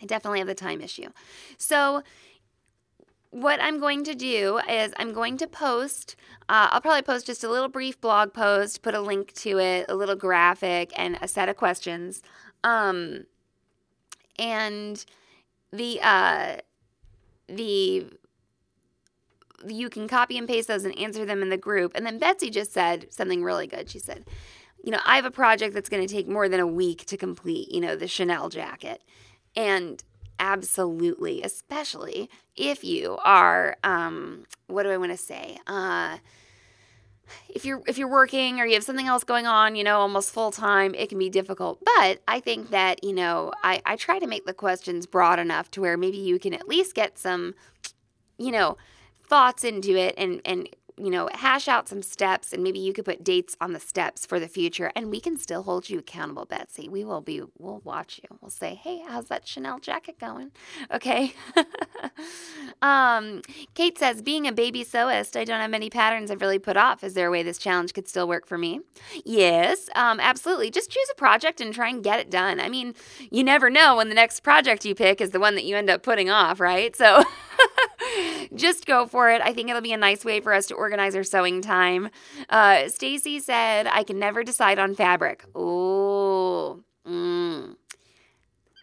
I 0.00 0.06
definitely 0.06 0.38
have 0.38 0.48
the 0.48 0.54
time 0.54 0.80
issue. 0.80 1.08
So 1.58 2.02
what 3.34 3.60
I'm 3.60 3.80
going 3.80 4.04
to 4.04 4.14
do 4.14 4.60
is 4.70 4.92
I'm 4.96 5.12
going 5.12 5.36
to 5.38 5.48
post, 5.48 6.14
uh, 6.48 6.68
I'll 6.70 6.80
probably 6.80 7.02
post 7.02 7.26
just 7.26 7.42
a 7.42 7.50
little 7.50 7.68
brief 7.68 8.00
blog 8.00 8.32
post, 8.32 8.80
put 8.80 8.94
a 8.94 9.00
link 9.00 9.32
to 9.32 9.58
it, 9.58 9.86
a 9.88 9.96
little 9.96 10.14
graphic, 10.14 10.92
and 10.96 11.18
a 11.20 11.26
set 11.26 11.48
of 11.48 11.56
questions. 11.56 12.22
Um, 12.62 13.24
and 14.38 15.04
the, 15.72 15.98
uh, 16.00 16.56
the, 17.48 18.06
you 19.66 19.90
can 19.90 20.06
copy 20.06 20.38
and 20.38 20.46
paste 20.46 20.68
those 20.68 20.84
and 20.84 20.96
answer 20.96 21.24
them 21.24 21.42
in 21.42 21.48
the 21.48 21.56
group. 21.56 21.90
And 21.96 22.06
then 22.06 22.20
Betsy 22.20 22.50
just 22.50 22.72
said 22.72 23.12
something 23.12 23.42
really 23.42 23.66
good. 23.66 23.90
She 23.90 23.98
said, 23.98 24.26
you 24.84 24.92
know, 24.92 25.00
I 25.04 25.16
have 25.16 25.24
a 25.24 25.32
project 25.32 25.74
that's 25.74 25.88
going 25.88 26.06
to 26.06 26.14
take 26.14 26.28
more 26.28 26.48
than 26.48 26.60
a 26.60 26.68
week 26.68 27.04
to 27.06 27.16
complete, 27.16 27.72
you 27.72 27.80
know, 27.80 27.96
the 27.96 28.06
Chanel 28.06 28.48
jacket. 28.48 29.02
And 29.56 30.04
absolutely, 30.38 31.42
especially 31.42 32.28
if 32.56 32.84
you 32.84 33.18
are, 33.24 33.76
um, 33.84 34.44
what 34.66 34.84
do 34.84 34.90
I 34.90 34.96
want 34.96 35.12
to 35.12 35.18
say? 35.18 35.58
Uh, 35.66 36.18
if 37.48 37.64
you're 37.64 37.82
if 37.86 37.96
you're 37.96 38.08
working 38.08 38.60
or 38.60 38.66
you 38.66 38.74
have 38.74 38.84
something 38.84 39.06
else 39.06 39.24
going 39.24 39.46
on, 39.46 39.76
you 39.76 39.84
know, 39.84 39.98
almost 39.98 40.30
full 40.30 40.50
time, 40.50 40.94
it 40.94 41.08
can 41.08 41.18
be 41.18 41.30
difficult. 41.30 41.82
But 41.96 42.22
I 42.28 42.40
think 42.40 42.70
that, 42.70 43.02
you 43.02 43.12
know, 43.12 43.52
I, 43.62 43.80
I 43.86 43.96
try 43.96 44.18
to 44.18 44.26
make 44.26 44.44
the 44.46 44.54
questions 44.54 45.06
broad 45.06 45.38
enough 45.38 45.70
to 45.72 45.80
where 45.80 45.96
maybe 45.96 46.18
you 46.18 46.38
can 46.38 46.54
at 46.54 46.68
least 46.68 46.94
get 46.94 47.18
some, 47.18 47.54
you 48.38 48.52
know, 48.52 48.76
thoughts 49.26 49.64
into 49.64 49.96
it 49.96 50.14
and 50.18 50.40
and 50.44 50.68
you 50.96 51.10
know, 51.10 51.28
hash 51.34 51.66
out 51.66 51.88
some 51.88 52.02
steps 52.02 52.52
and 52.52 52.62
maybe 52.62 52.78
you 52.78 52.92
could 52.92 53.04
put 53.04 53.24
dates 53.24 53.56
on 53.60 53.72
the 53.72 53.80
steps 53.80 54.24
for 54.24 54.38
the 54.38 54.48
future 54.48 54.92
and 54.94 55.10
we 55.10 55.20
can 55.20 55.36
still 55.36 55.62
hold 55.64 55.88
you 55.88 55.98
accountable, 55.98 56.44
Betsy. 56.44 56.88
We 56.88 57.04
will 57.04 57.20
be, 57.20 57.42
we'll 57.58 57.80
watch 57.84 58.20
you. 58.22 58.38
We'll 58.40 58.50
say, 58.50 58.74
hey, 58.74 59.02
how's 59.06 59.26
that 59.26 59.46
Chanel 59.46 59.78
jacket 59.80 60.18
going? 60.18 60.52
Okay. 60.92 61.32
um, 62.82 63.42
Kate 63.74 63.98
says, 63.98 64.22
being 64.22 64.46
a 64.46 64.52
baby 64.52 64.84
sewist, 64.84 65.38
I 65.38 65.44
don't 65.44 65.60
have 65.60 65.70
many 65.70 65.90
patterns 65.90 66.30
I've 66.30 66.40
really 66.40 66.58
put 66.58 66.76
off. 66.76 67.02
Is 67.02 67.14
there 67.14 67.28
a 67.28 67.30
way 67.30 67.42
this 67.42 67.58
challenge 67.58 67.94
could 67.94 68.06
still 68.06 68.28
work 68.28 68.46
for 68.46 68.58
me? 68.58 68.80
Yes, 69.24 69.88
um, 69.96 70.20
absolutely. 70.20 70.70
Just 70.70 70.90
choose 70.90 71.08
a 71.10 71.14
project 71.16 71.60
and 71.60 71.74
try 71.74 71.88
and 71.88 72.04
get 72.04 72.20
it 72.20 72.30
done. 72.30 72.60
I 72.60 72.68
mean, 72.68 72.94
you 73.30 73.42
never 73.42 73.70
know 73.70 73.96
when 73.96 74.08
the 74.08 74.14
next 74.14 74.40
project 74.40 74.84
you 74.84 74.94
pick 74.94 75.20
is 75.20 75.30
the 75.30 75.40
one 75.40 75.54
that 75.54 75.64
you 75.64 75.76
end 75.76 75.90
up 75.90 76.02
putting 76.02 76.30
off, 76.30 76.60
right? 76.60 76.94
So 76.94 77.24
just 78.54 78.86
go 78.86 79.06
for 79.06 79.30
it. 79.30 79.40
I 79.42 79.52
think 79.52 79.68
it'll 79.68 79.82
be 79.82 79.92
a 79.92 79.98
nice 79.98 80.24
way 80.24 80.40
for 80.40 80.52
us 80.52 80.66
to 80.66 80.74
organize 80.74 81.14
our 81.14 81.24
sewing 81.24 81.62
time. 81.62 82.10
Uh, 82.48 82.88
Stacy 82.88 83.40
said, 83.40 83.86
I 83.86 84.02
can 84.02 84.18
never 84.18 84.44
decide 84.44 84.78
on 84.78 84.94
fabric. 84.94 85.44
Oh, 85.54 86.80
mm. 87.06 87.76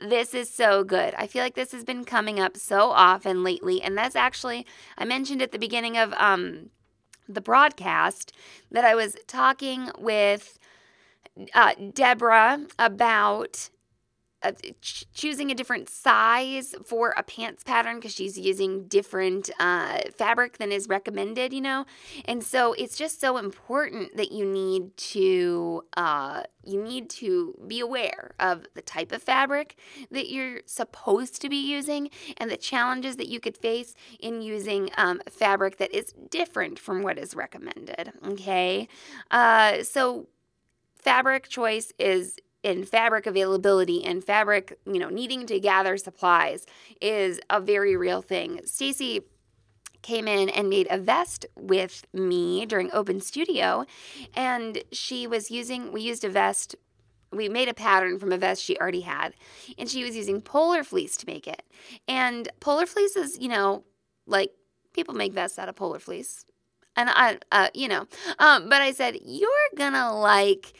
This 0.01 0.33
is 0.33 0.49
so 0.49 0.83
good. 0.83 1.13
I 1.15 1.27
feel 1.27 1.43
like 1.43 1.55
this 1.55 1.71
has 1.73 1.83
been 1.83 2.05
coming 2.05 2.39
up 2.39 2.57
so 2.57 2.89
often 2.89 3.43
lately. 3.43 3.81
And 3.81 3.97
that's 3.97 4.15
actually, 4.15 4.65
I 4.97 5.05
mentioned 5.05 5.41
at 5.41 5.51
the 5.51 5.59
beginning 5.59 5.97
of 5.97 6.13
um, 6.13 6.71
the 7.29 7.41
broadcast 7.41 8.33
that 8.71 8.83
I 8.83 8.95
was 8.95 9.15
talking 9.27 9.91
with 9.99 10.57
uh, 11.53 11.73
Deborah 11.93 12.65
about 12.79 13.69
uh, 14.43 14.51
ch- 14.81 15.05
choosing 15.13 15.51
a 15.51 15.55
different 15.55 15.89
size 15.89 16.75
for 16.85 17.13
a 17.17 17.23
pants 17.23 17.63
pattern 17.63 17.97
because 17.97 18.13
she's 18.13 18.37
using 18.37 18.87
different 18.87 19.49
uh, 19.59 19.99
fabric 20.15 20.57
than 20.57 20.71
is 20.71 20.87
recommended, 20.87 21.53
you 21.53 21.61
know. 21.61 21.85
And 22.25 22.43
so 22.43 22.73
it's 22.73 22.97
just 22.97 23.21
so 23.21 23.37
important 23.37 24.17
that 24.17 24.31
you 24.31 24.45
need 24.45 24.95
to 24.97 25.83
uh, 25.97 26.43
you 26.63 26.81
need 26.81 27.09
to 27.09 27.55
be 27.67 27.79
aware 27.79 28.33
of 28.39 28.65
the 28.75 28.81
type 28.81 29.11
of 29.11 29.23
fabric 29.23 29.77
that 30.11 30.29
you're 30.29 30.61
supposed 30.65 31.41
to 31.41 31.49
be 31.49 31.57
using 31.57 32.09
and 32.37 32.49
the 32.49 32.57
challenges 32.57 33.17
that 33.17 33.27
you 33.27 33.39
could 33.39 33.57
face 33.57 33.95
in 34.19 34.41
using 34.41 34.89
um, 34.97 35.21
fabric 35.29 35.77
that 35.77 35.93
is 35.93 36.13
different 36.29 36.77
from 36.77 37.01
what 37.01 37.17
is 37.17 37.35
recommended. 37.35 38.11
Okay, 38.25 38.87
uh, 39.31 39.83
so 39.83 40.27
fabric 40.95 41.47
choice 41.47 41.91
is 41.97 42.37
in 42.63 42.85
fabric 42.85 43.25
availability 43.25 44.03
and 44.03 44.23
fabric, 44.23 44.77
you 44.85 44.99
know, 44.99 45.09
needing 45.09 45.45
to 45.47 45.59
gather 45.59 45.97
supplies 45.97 46.65
is 47.01 47.39
a 47.49 47.59
very 47.59 47.95
real 47.95 48.21
thing. 48.21 48.61
Stacy 48.65 49.21
came 50.01 50.27
in 50.27 50.49
and 50.49 50.69
made 50.69 50.87
a 50.89 50.97
vest 50.97 51.45
with 51.55 52.05
me 52.13 52.65
during 52.65 52.91
open 52.91 53.21
studio 53.21 53.85
and 54.33 54.83
she 54.91 55.27
was 55.27 55.51
using 55.51 55.91
we 55.91 56.01
used 56.01 56.23
a 56.23 56.29
vest 56.29 56.75
we 57.31 57.47
made 57.47 57.69
a 57.69 57.73
pattern 57.73 58.17
from 58.17 58.31
a 58.31 58.37
vest 58.37 58.63
she 58.63 58.77
already 58.77 59.01
had 59.01 59.33
and 59.77 59.89
she 59.89 60.03
was 60.03 60.15
using 60.15 60.41
polar 60.41 60.83
fleece 60.83 61.15
to 61.15 61.27
make 61.27 61.47
it 61.47 61.61
and 62.07 62.49
polar 62.59 62.85
fleece 62.85 63.15
is 63.15 63.37
you 63.39 63.47
know 63.47 63.83
like 64.25 64.51
people 64.93 65.13
make 65.13 65.33
vests 65.33 65.59
out 65.59 65.69
of 65.69 65.75
polar 65.75 65.99
fleece 65.99 66.45
and 66.95 67.09
i 67.11 67.37
uh, 67.51 67.69
you 67.73 67.87
know 67.87 68.07
um, 68.39 68.69
but 68.69 68.81
i 68.81 68.91
said 68.91 69.15
you're 69.23 69.49
gonna 69.77 70.17
like 70.19 70.73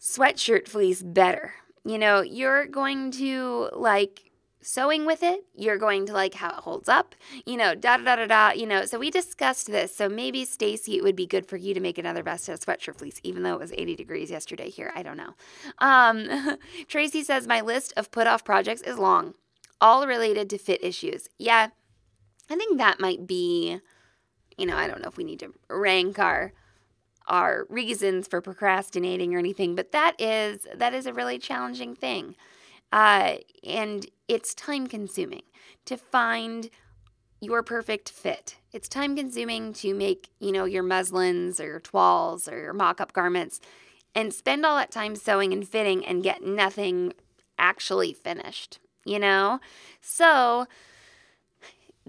sweatshirt 0.00 0.68
fleece 0.68 1.02
better. 1.02 1.54
You 1.84 1.98
know, 1.98 2.20
you're 2.20 2.66
going 2.66 3.12
to 3.12 3.70
like 3.72 4.28
sewing 4.60 5.06
with 5.06 5.22
it. 5.22 5.44
You're 5.54 5.78
going 5.78 6.06
to 6.06 6.12
like 6.12 6.34
how 6.34 6.50
it 6.50 6.56
holds 6.56 6.88
up, 6.88 7.14
you 7.46 7.56
know, 7.56 7.74
da 7.74 7.96
da 7.96 8.04
da 8.04 8.16
da 8.16 8.26
da, 8.26 8.52
you 8.52 8.66
know. 8.66 8.84
So 8.84 8.98
we 8.98 9.10
discussed 9.10 9.68
this. 9.68 9.94
So 9.94 10.08
maybe 10.08 10.44
Stacy, 10.44 10.96
it 10.96 11.02
would 11.02 11.16
be 11.16 11.26
good 11.26 11.46
for 11.46 11.56
you 11.56 11.74
to 11.74 11.80
make 11.80 11.98
another 11.98 12.22
vest 12.22 12.48
out 12.48 12.54
of 12.54 12.60
sweatshirt 12.60 12.96
fleece, 12.96 13.20
even 13.22 13.42
though 13.42 13.54
it 13.54 13.60
was 13.60 13.72
80 13.72 13.96
degrees 13.96 14.30
yesterday 14.30 14.68
here. 14.68 14.92
I 14.94 15.02
don't 15.02 15.16
know. 15.16 15.34
Um, 15.78 16.58
Tracy 16.88 17.22
says 17.22 17.46
my 17.46 17.60
list 17.60 17.92
of 17.96 18.10
put 18.10 18.26
off 18.26 18.44
projects 18.44 18.82
is 18.82 18.98
long, 18.98 19.34
all 19.80 20.06
related 20.06 20.50
to 20.50 20.58
fit 20.58 20.82
issues. 20.82 21.28
Yeah, 21.38 21.68
I 22.50 22.56
think 22.56 22.78
that 22.78 23.00
might 23.00 23.26
be, 23.26 23.78
you 24.56 24.66
know, 24.66 24.76
I 24.76 24.88
don't 24.88 25.00
know 25.00 25.08
if 25.08 25.16
we 25.16 25.24
need 25.24 25.40
to 25.40 25.54
rank 25.68 26.18
our 26.18 26.52
are 27.28 27.66
reasons 27.68 28.26
for 28.26 28.40
procrastinating 28.40 29.34
or 29.34 29.38
anything, 29.38 29.74
but 29.74 29.92
that 29.92 30.20
is 30.20 30.66
that 30.74 30.94
is 30.94 31.06
a 31.06 31.12
really 31.12 31.38
challenging 31.38 31.94
thing, 31.94 32.34
uh, 32.92 33.36
and 33.64 34.06
it's 34.26 34.54
time 34.54 34.86
consuming 34.86 35.42
to 35.84 35.96
find 35.96 36.70
your 37.40 37.62
perfect 37.62 38.10
fit. 38.10 38.56
It's 38.72 38.88
time 38.88 39.14
consuming 39.14 39.72
to 39.74 39.94
make 39.94 40.30
you 40.40 40.52
know 40.52 40.64
your 40.64 40.82
muslins 40.82 41.60
or 41.60 41.66
your 41.66 41.80
toiles 41.80 42.48
or 42.48 42.58
your 42.58 42.72
mock-up 42.72 43.12
garments, 43.12 43.60
and 44.14 44.34
spend 44.34 44.66
all 44.66 44.76
that 44.76 44.90
time 44.90 45.14
sewing 45.14 45.52
and 45.52 45.68
fitting 45.68 46.04
and 46.04 46.22
get 46.22 46.42
nothing 46.42 47.12
actually 47.58 48.12
finished. 48.12 48.78
You 49.04 49.18
know, 49.18 49.60
so 50.00 50.66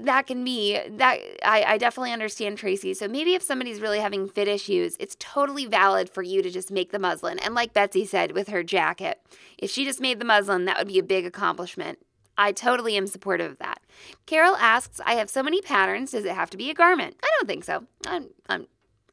that 0.05 0.27
can 0.27 0.43
be 0.43 0.79
that 0.89 1.19
I, 1.43 1.63
I 1.67 1.77
definitely 1.77 2.11
understand 2.11 2.57
Tracy. 2.57 2.93
So 2.93 3.07
maybe 3.07 3.35
if 3.35 3.43
somebody's 3.43 3.81
really 3.81 3.99
having 3.99 4.27
fit 4.27 4.47
issues, 4.47 4.95
it's 4.99 5.15
totally 5.19 5.65
valid 5.65 6.09
for 6.09 6.21
you 6.23 6.41
to 6.41 6.49
just 6.49 6.71
make 6.71 6.91
the 6.91 6.99
muslin. 6.99 7.39
And 7.39 7.53
like 7.53 7.73
Betsy 7.73 8.05
said 8.05 8.31
with 8.31 8.47
her 8.49 8.63
jacket, 8.63 9.21
if 9.57 9.69
she 9.69 9.85
just 9.85 10.01
made 10.01 10.19
the 10.19 10.25
muslin, 10.25 10.65
that 10.65 10.77
would 10.77 10.87
be 10.87 10.99
a 10.99 11.03
big 11.03 11.25
accomplishment. 11.25 11.99
I 12.37 12.53
totally 12.53 12.95
am 12.95 13.07
supportive 13.07 13.51
of 13.51 13.57
that. 13.59 13.81
Carol 14.25 14.55
asks, 14.55 15.01
I 15.05 15.15
have 15.15 15.29
so 15.29 15.43
many 15.43 15.61
patterns. 15.61 16.11
Does 16.11 16.23
it 16.23 16.35
have 16.35 16.49
to 16.51 16.57
be 16.57 16.69
a 16.69 16.73
garment? 16.73 17.17
I 17.21 17.29
don't 17.37 17.47
think 17.47 17.65
so. 17.65 17.85
I'm, 18.07 18.29
I'm 18.47 18.67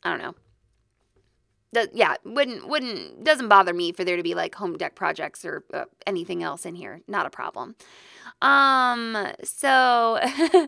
I 0.04 0.10
don't 0.10 0.22
know. 0.22 0.34
The, 1.76 1.90
yeah, 1.92 2.14
wouldn't 2.24 2.66
wouldn't 2.66 3.22
doesn't 3.22 3.48
bother 3.48 3.74
me 3.74 3.92
for 3.92 4.02
there 4.02 4.16
to 4.16 4.22
be 4.22 4.34
like 4.34 4.54
home 4.54 4.78
dec 4.78 4.94
projects 4.94 5.44
or 5.44 5.62
uh, 5.74 5.84
anything 6.06 6.42
else 6.42 6.64
in 6.64 6.74
here. 6.74 7.02
Not 7.06 7.26
a 7.26 7.30
problem. 7.30 7.76
Um, 8.40 9.16
so 9.44 10.18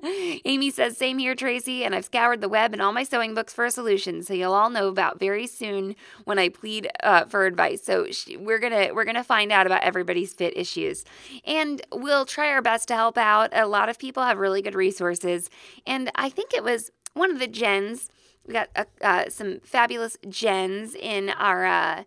Amy 0.44 0.70
says, 0.70 0.98
same 0.98 1.16
here, 1.16 1.34
Tracy, 1.34 1.82
and 1.82 1.94
I've 1.94 2.04
scoured 2.04 2.42
the 2.42 2.48
web 2.48 2.74
and 2.74 2.82
all 2.82 2.92
my 2.92 3.04
sewing 3.04 3.34
books 3.34 3.54
for 3.54 3.64
a 3.64 3.70
solution. 3.70 4.22
So 4.22 4.34
you'll 4.34 4.52
all 4.52 4.68
know 4.68 4.88
about 4.88 5.18
very 5.18 5.46
soon 5.46 5.96
when 6.24 6.38
I 6.38 6.50
plead 6.50 6.88
uh, 7.02 7.24
for 7.24 7.46
advice. 7.46 7.82
So 7.82 8.06
we're 8.38 8.58
gonna 8.58 8.90
we're 8.94 9.04
gonna 9.06 9.24
find 9.24 9.50
out 9.50 9.64
about 9.64 9.82
everybody's 9.82 10.34
fit 10.34 10.56
issues, 10.58 11.06
and 11.46 11.80
we'll 11.90 12.26
try 12.26 12.50
our 12.50 12.60
best 12.60 12.88
to 12.88 12.94
help 12.94 13.16
out. 13.16 13.48
A 13.52 13.66
lot 13.66 13.88
of 13.88 13.98
people 13.98 14.24
have 14.24 14.36
really 14.36 14.60
good 14.60 14.74
resources, 14.74 15.48
and 15.86 16.10
I 16.16 16.28
think 16.28 16.52
it 16.52 16.62
was 16.62 16.90
one 17.14 17.30
of 17.30 17.38
the 17.38 17.48
gens. 17.48 18.10
We 18.48 18.54
got 18.54 18.70
uh, 18.74 18.84
uh, 19.00 19.28
some 19.28 19.60
fabulous 19.60 20.16
gens 20.28 20.96
in 20.96 21.30
our 21.30 21.64
uh, 21.64 22.04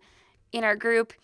in 0.52 0.64
our 0.64 0.76
group 0.76 1.14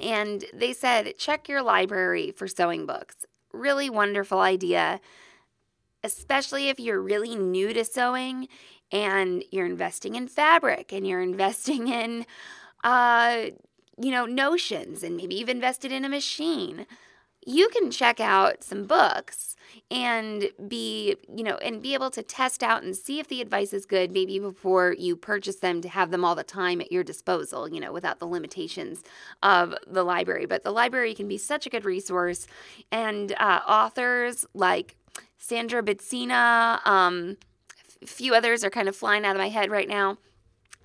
and 0.00 0.46
they 0.54 0.72
said 0.72 1.18
check 1.18 1.48
your 1.48 1.60
library 1.60 2.30
for 2.30 2.48
sewing 2.48 2.86
books 2.86 3.26
really 3.52 3.90
wonderful 3.90 4.40
idea, 4.40 5.00
especially 6.02 6.68
if 6.68 6.80
you're 6.80 7.00
really 7.00 7.36
new 7.36 7.72
to 7.72 7.84
sewing 7.84 8.48
and 8.90 9.44
you're 9.50 9.66
investing 9.66 10.14
in 10.14 10.28
fabric 10.28 10.92
and 10.92 11.06
you're 11.06 11.22
investing 11.32 11.88
in, 11.88 12.26
uh, 12.84 13.46
you 14.00 14.10
know, 14.10 14.26
notions 14.26 15.02
and 15.02 15.16
maybe 15.16 15.34
you've 15.34 15.48
invested 15.48 15.92
in 15.92 16.04
a 16.04 16.08
machine. 16.08 16.86
You 17.44 17.68
can 17.70 17.90
check 17.90 18.20
out 18.20 18.62
some 18.62 18.84
books 18.84 19.56
and 19.90 20.48
be, 20.68 21.16
you 21.34 21.42
know, 21.42 21.56
and 21.56 21.82
be 21.82 21.94
able 21.94 22.10
to 22.10 22.22
test 22.22 22.62
out 22.62 22.82
and 22.82 22.94
see 22.96 23.18
if 23.18 23.28
the 23.28 23.40
advice 23.40 23.72
is 23.72 23.86
good 23.86 24.12
maybe 24.12 24.38
before 24.38 24.94
you 24.98 25.16
purchase 25.16 25.56
them 25.56 25.80
to 25.80 25.88
have 25.88 26.10
them 26.10 26.24
all 26.24 26.34
the 26.34 26.44
time 26.44 26.80
at 26.80 26.92
your 26.92 27.02
disposal, 27.02 27.68
you 27.68 27.80
know, 27.80 27.92
without 27.92 28.18
the 28.18 28.26
limitations 28.26 29.02
of 29.42 29.74
the 29.86 30.04
library. 30.04 30.46
But 30.46 30.62
the 30.62 30.70
library 30.70 31.14
can 31.14 31.26
be 31.26 31.38
such 31.38 31.66
a 31.66 31.70
good 31.70 31.84
resource. 31.84 32.46
And 32.90 33.32
uh, 33.38 33.60
authors 33.66 34.46
like 34.54 34.96
Sandra 35.38 35.82
Betzina, 35.82 36.86
um, 36.86 37.36
a 38.02 38.06
few 38.06 38.34
others 38.34 38.62
are 38.62 38.70
kind 38.70 38.88
of 38.88 38.96
flying 38.96 39.24
out 39.24 39.34
of 39.34 39.40
my 39.40 39.48
head 39.48 39.70
right 39.70 39.88
now 39.88 40.18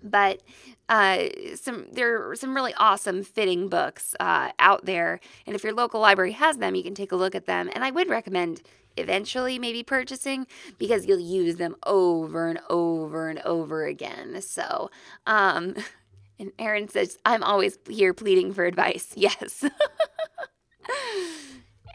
but 0.04 0.42
uh, 0.90 1.28
some 1.56 1.88
there 1.92 2.30
are 2.30 2.36
some 2.36 2.56
really 2.56 2.74
awesome 2.78 3.24
fitting 3.24 3.68
books 3.68 4.16
uh, 4.20 4.52
out 4.60 4.86
there 4.86 5.20
and 5.46 5.56
if 5.56 5.64
your 5.64 5.74
local 5.74 6.00
library 6.00 6.32
has 6.32 6.58
them 6.58 6.76
you 6.76 6.84
can 6.84 6.96
take 6.96 7.12
a 7.12 7.16
look 7.16 7.36
at 7.36 7.46
them 7.46 7.70
and 7.74 7.84
i 7.84 7.92
would 7.92 8.10
recommend 8.10 8.62
eventually 8.98 9.60
maybe 9.60 9.84
purchasing 9.84 10.48
because 10.78 11.06
you'll 11.06 11.20
use 11.20 11.56
them 11.58 11.76
over 11.86 12.48
and 12.48 12.60
over 12.70 13.30
and 13.30 13.40
over 13.40 13.86
again. 13.86 14.42
So, 14.42 14.90
um, 15.26 15.76
and 16.40 16.52
Erin 16.60 16.90
says, 16.90 17.18
I'm 17.26 17.44
always 17.44 17.78
here 17.90 18.14
pleading 18.14 18.54
for 18.54 18.66
advice. 18.66 19.14
Yes. 19.16 19.64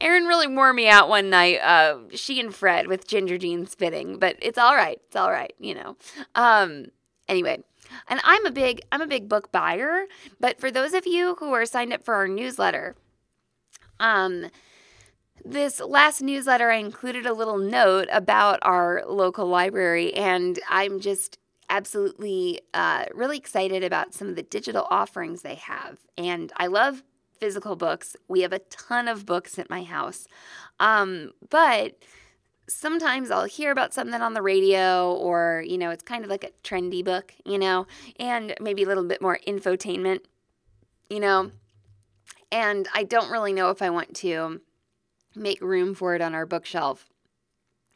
Erin 0.00 0.25
really 0.25 0.49
wore 0.49 0.72
me 0.72 0.88
out 0.88 1.08
one 1.08 1.30
night. 1.30 1.61
Uh, 1.62 1.99
she 2.12 2.40
and 2.40 2.52
Fred 2.52 2.88
with 2.88 3.06
ginger 3.06 3.38
jeans 3.38 3.75
fitting, 3.75 4.18
but 4.18 4.37
it's 4.42 4.58
all 4.58 4.75
right. 4.75 5.00
It's 5.06 5.14
all 5.14 5.30
right, 5.30 5.54
you 5.61 5.75
know. 5.75 5.96
Um, 6.34 6.87
anyway, 7.28 7.62
and 8.08 8.20
I'm 8.25 8.46
a 8.46 8.50
big 8.50 8.82
I'm 8.92 9.00
a 9.00 9.06
big 9.06 9.28
book 9.28 9.52
buyer, 9.52 10.04
but 10.40 10.61
for 10.61 10.70
those 10.70 10.94
of 10.94 11.06
you 11.06 11.37
who 11.38 11.52
are 11.52 11.66
signed 11.66 11.92
up 11.92 12.04
for 12.04 12.14
our 12.14 12.28
newsletter, 12.28 12.94
um, 14.00 14.50
this 15.44 15.80
last 15.80 16.22
newsletter, 16.22 16.70
I 16.70 16.76
included 16.76 17.26
a 17.26 17.32
little 17.32 17.58
note 17.58 18.08
about 18.12 18.58
our 18.62 19.02
local 19.06 19.46
library, 19.46 20.14
and 20.14 20.58
I'm 20.68 21.00
just 21.00 21.38
absolutely 21.68 22.61
uh, 22.75 23.06
really 23.14 23.38
excited 23.38 23.82
about 23.82 24.14
some 24.14 24.28
of 24.28 24.37
the 24.37 24.42
digital 24.42 24.87
offerings 24.90 25.42
they 25.42 25.54
have. 25.54 25.99
And 26.18 26.52
I 26.56 26.66
love 26.66 27.02
physical 27.40 27.76
books. 27.76 28.14
We 28.28 28.42
have 28.42 28.52
a 28.52 28.61
ton 28.61 29.08
of 29.08 29.26
books 29.26 29.58
at 29.58 29.70
my 29.70 29.82
house. 29.82 30.26
Um, 30.78 31.32
but 31.50 31.96
sometimes 32.73 33.31
I'll 33.31 33.45
hear 33.45 33.71
about 33.71 33.95
something 33.95 34.21
on 34.21 34.35
the 34.35 34.43
radio 34.43 35.14
or, 35.14 35.64
you 35.67 35.79
know, 35.79 35.91
it's 35.91 36.02
kind 36.02 36.25
of 36.25 36.31
like 36.31 36.45
a 36.45 36.50
trendy 36.64 37.05
book, 37.05 37.35
you 37.45 37.59
know, 37.59 37.87
and 38.19 38.55
maybe 38.61 38.83
a 38.83 38.87
little 38.87 39.05
bit 39.05 39.23
more 39.23 39.38
infotainment, 39.47 40.21
you 41.09 41.21
know. 41.21 41.52
And 42.50 42.88
I 42.95 43.05
don't 43.05 43.31
really 43.31 43.52
know 43.52 43.71
if 43.71 43.81
I 43.81 43.91
want 43.91 44.14
to 44.17 44.61
make 45.35 45.61
room 45.61 45.95
for 45.95 46.14
it 46.14 46.21
on 46.21 46.35
our 46.35 46.47
bookshelf. 46.47 47.09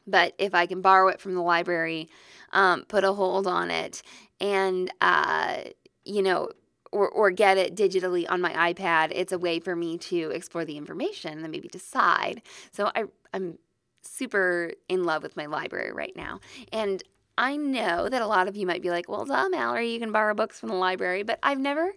But 0.06 0.34
if 0.38 0.54
I 0.54 0.66
can 0.66 0.80
borrow 0.80 1.08
it 1.08 1.20
from 1.20 1.34
the 1.34 1.42
library, 1.42 2.08
um, 2.52 2.84
put 2.86 3.04
a 3.04 3.12
hold 3.12 3.46
on 3.46 3.70
it, 3.70 4.02
and, 4.40 4.90
uh, 5.00 5.62
you 6.04 6.22
know, 6.22 6.50
or, 6.92 7.08
or 7.08 7.30
get 7.30 7.58
it 7.58 7.74
digitally 7.74 8.24
on 8.28 8.40
my 8.40 8.72
iPad, 8.72 9.10
it's 9.12 9.32
a 9.32 9.38
way 9.38 9.58
for 9.58 9.74
me 9.74 9.98
to 9.98 10.30
explore 10.30 10.64
the 10.64 10.76
information 10.76 11.42
and 11.42 11.50
maybe 11.50 11.68
decide. 11.68 12.42
So 12.70 12.90
I, 12.94 13.04
I'm 13.34 13.58
super 14.06 14.72
in 14.88 15.04
love 15.04 15.22
with 15.22 15.36
my 15.36 15.46
library 15.46 15.92
right 15.92 16.14
now. 16.16 16.40
And 16.72 17.02
I 17.38 17.56
know 17.56 18.08
that 18.08 18.22
a 18.22 18.26
lot 18.26 18.48
of 18.48 18.56
you 18.56 18.66
might 18.66 18.82
be 18.82 18.90
like, 18.90 19.08
well, 19.08 19.24
duh, 19.24 19.48
Mallory, 19.48 19.92
you 19.92 19.98
can 19.98 20.12
borrow 20.12 20.34
books 20.34 20.58
from 20.58 20.70
the 20.70 20.74
library, 20.76 21.22
but 21.22 21.38
I've 21.42 21.60
never, 21.60 21.92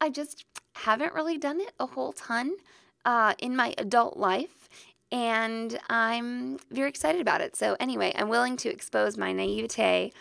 I 0.00 0.10
just 0.10 0.44
haven't 0.74 1.14
really 1.14 1.38
done 1.38 1.60
it 1.60 1.72
a 1.78 1.86
whole 1.86 2.12
ton 2.12 2.52
uh, 3.04 3.34
in 3.38 3.54
my 3.54 3.74
adult 3.78 4.16
life. 4.16 4.68
And 5.12 5.78
I'm 5.88 6.58
very 6.70 6.88
excited 6.88 7.20
about 7.20 7.40
it. 7.40 7.56
So, 7.56 7.76
anyway, 7.80 8.12
I'm 8.16 8.28
willing 8.28 8.56
to 8.58 8.68
expose 8.68 9.16
my 9.16 9.32
naivete 9.32 10.12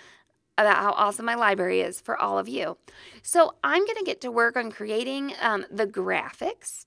about 0.57 0.77
how 0.77 0.91
awesome 0.93 1.25
my 1.25 1.35
library 1.35 1.81
is 1.81 2.01
for 2.01 2.19
all 2.19 2.39
of 2.39 2.49
you. 2.49 2.77
So, 3.21 3.53
I'm 3.63 3.85
going 3.85 3.97
to 3.97 4.03
get 4.03 4.19
to 4.21 4.31
work 4.31 4.57
on 4.57 4.71
creating 4.71 5.33
um, 5.41 5.65
the 5.69 5.85
graphics 5.85 6.85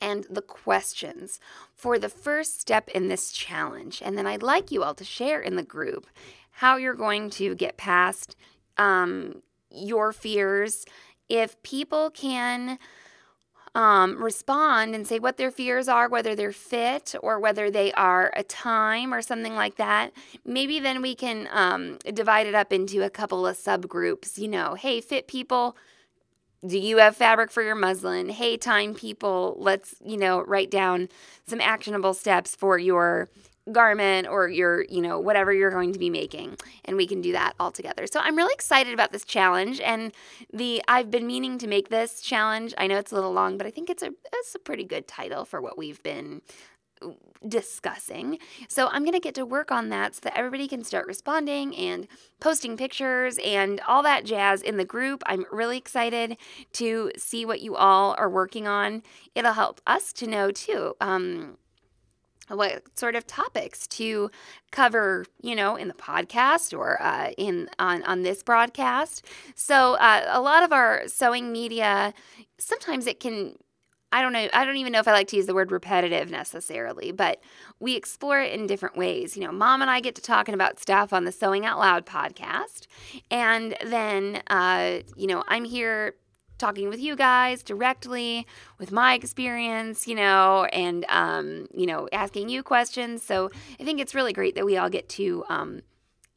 and 0.00 0.26
the 0.30 0.42
questions 0.42 1.40
for 1.74 1.98
the 1.98 2.08
first 2.08 2.60
step 2.60 2.88
in 2.90 3.08
this 3.08 3.32
challenge. 3.32 4.02
And 4.04 4.16
then 4.16 4.26
I'd 4.26 4.42
like 4.42 4.70
you 4.70 4.82
all 4.82 4.94
to 4.94 5.04
share 5.04 5.40
in 5.40 5.56
the 5.56 5.62
group 5.62 6.06
how 6.50 6.76
you're 6.76 6.94
going 6.94 7.30
to 7.30 7.54
get 7.54 7.76
past 7.76 8.36
um, 8.76 9.42
your 9.70 10.12
fears. 10.12 10.84
If 11.28 11.60
people 11.62 12.10
can 12.10 12.78
um, 13.74 14.22
respond 14.22 14.94
and 14.94 15.06
say 15.06 15.18
what 15.18 15.36
their 15.36 15.50
fears 15.50 15.88
are, 15.88 16.08
whether 16.08 16.36
they're 16.36 16.52
fit 16.52 17.14
or 17.22 17.40
whether 17.40 17.70
they 17.70 17.92
are 17.92 18.32
a 18.36 18.44
time 18.44 19.12
or 19.12 19.20
something 19.20 19.54
like 19.54 19.76
that, 19.76 20.12
maybe 20.44 20.78
then 20.78 21.02
we 21.02 21.14
can 21.14 21.48
um, 21.50 21.98
divide 22.12 22.46
it 22.46 22.54
up 22.54 22.72
into 22.72 23.02
a 23.02 23.10
couple 23.10 23.46
of 23.46 23.56
subgroups. 23.56 24.38
You 24.38 24.48
know, 24.48 24.74
hey, 24.74 25.00
fit 25.00 25.26
people 25.26 25.76
do 26.66 26.78
you 26.78 26.98
have 26.98 27.16
fabric 27.16 27.50
for 27.50 27.62
your 27.62 27.74
muslin? 27.74 28.28
Hey, 28.28 28.56
time 28.56 28.94
people, 28.94 29.56
let's, 29.58 29.94
you 30.04 30.16
know, 30.16 30.42
write 30.42 30.70
down 30.70 31.08
some 31.46 31.60
actionable 31.60 32.14
steps 32.14 32.54
for 32.54 32.78
your 32.78 33.28
garment 33.72 34.28
or 34.28 34.48
your, 34.48 34.84
you 34.84 35.00
know, 35.00 35.18
whatever 35.18 35.52
you're 35.52 35.70
going 35.70 35.92
to 35.92 35.98
be 35.98 36.10
making. 36.10 36.56
And 36.84 36.96
we 36.96 37.06
can 37.06 37.20
do 37.20 37.32
that 37.32 37.54
all 37.58 37.70
together. 37.70 38.06
So 38.06 38.20
I'm 38.20 38.36
really 38.36 38.52
excited 38.52 38.92
about 38.92 39.12
this 39.12 39.24
challenge. 39.24 39.80
And 39.80 40.12
the 40.52 40.82
I've 40.86 41.10
been 41.10 41.26
meaning 41.26 41.58
to 41.58 41.66
make 41.66 41.88
this 41.88 42.20
challenge. 42.20 42.74
I 42.76 42.86
know 42.86 42.98
it's 42.98 43.12
a 43.12 43.14
little 43.14 43.32
long, 43.32 43.56
but 43.56 43.66
I 43.66 43.70
think 43.70 43.88
it's 43.88 44.02
a 44.02 44.10
it's 44.32 44.54
a 44.54 44.58
pretty 44.58 44.84
good 44.84 45.08
title 45.08 45.44
for 45.44 45.60
what 45.60 45.78
we've 45.78 46.02
been 46.02 46.42
discussing. 47.46 48.38
So 48.68 48.88
I'm 48.88 49.02
going 49.02 49.12
to 49.12 49.20
get 49.20 49.34
to 49.34 49.46
work 49.46 49.70
on 49.70 49.88
that 49.90 50.14
so 50.14 50.20
that 50.24 50.36
everybody 50.36 50.66
can 50.66 50.84
start 50.84 51.06
responding 51.06 51.76
and 51.76 52.06
posting 52.40 52.76
pictures 52.76 53.38
and 53.44 53.80
all 53.86 54.02
that 54.02 54.24
jazz 54.24 54.62
in 54.62 54.76
the 54.76 54.84
group. 54.84 55.22
I'm 55.26 55.44
really 55.50 55.78
excited 55.78 56.36
to 56.74 57.12
see 57.16 57.44
what 57.44 57.60
you 57.60 57.76
all 57.76 58.14
are 58.18 58.30
working 58.30 58.66
on. 58.66 59.02
It'll 59.34 59.52
help 59.52 59.80
us 59.86 60.12
to 60.14 60.26
know 60.26 60.50
too. 60.50 60.94
Um, 61.00 61.58
what 62.48 62.82
sort 62.98 63.16
of 63.16 63.26
topics 63.26 63.86
to 63.86 64.30
cover 64.70 65.24
you 65.40 65.56
know 65.56 65.76
in 65.76 65.88
the 65.88 65.94
podcast 65.94 66.76
or 66.76 67.00
uh, 67.00 67.30
in 67.38 67.70
on 67.78 68.02
on 68.02 68.20
this 68.20 68.42
broadcast 68.42 69.24
so 69.54 69.94
uh, 69.94 70.24
a 70.28 70.42
lot 70.42 70.62
of 70.62 70.70
our 70.70 71.04
sewing 71.06 71.52
media 71.52 72.12
sometimes 72.58 73.06
it 73.06 73.18
can 73.18 73.56
I 74.14 74.22
don't 74.22 74.32
know, 74.32 74.48
I 74.52 74.64
don't 74.64 74.76
even 74.76 74.92
know 74.92 75.00
if 75.00 75.08
I 75.08 75.12
like 75.12 75.26
to 75.28 75.36
use 75.36 75.46
the 75.46 75.54
word 75.54 75.72
repetitive 75.72 76.30
necessarily, 76.30 77.10
but 77.10 77.42
we 77.80 77.96
explore 77.96 78.40
it 78.40 78.52
in 78.52 78.68
different 78.68 78.96
ways. 78.96 79.36
You 79.36 79.44
know, 79.44 79.50
mom 79.50 79.82
and 79.82 79.90
I 79.90 79.98
get 79.98 80.14
to 80.14 80.22
talking 80.22 80.54
about 80.54 80.78
stuff 80.78 81.12
on 81.12 81.24
the 81.24 81.32
Sewing 81.32 81.66
Out 81.66 81.80
Loud 81.80 82.06
podcast. 82.06 82.86
And 83.32 83.76
then, 83.84 84.40
uh, 84.46 85.00
you 85.16 85.26
know, 85.26 85.42
I'm 85.48 85.64
here 85.64 86.14
talking 86.58 86.88
with 86.88 87.00
you 87.00 87.16
guys 87.16 87.64
directly 87.64 88.46
with 88.78 88.92
my 88.92 89.14
experience, 89.14 90.06
you 90.06 90.14
know, 90.14 90.66
and, 90.66 91.04
um, 91.08 91.66
you 91.74 91.84
know, 91.84 92.08
asking 92.12 92.48
you 92.48 92.62
questions. 92.62 93.20
So 93.20 93.50
I 93.80 93.82
think 93.82 94.00
it's 94.00 94.14
really 94.14 94.32
great 94.32 94.54
that 94.54 94.64
we 94.64 94.76
all 94.76 94.90
get 94.90 95.08
to, 95.08 95.44
um, 95.48 95.82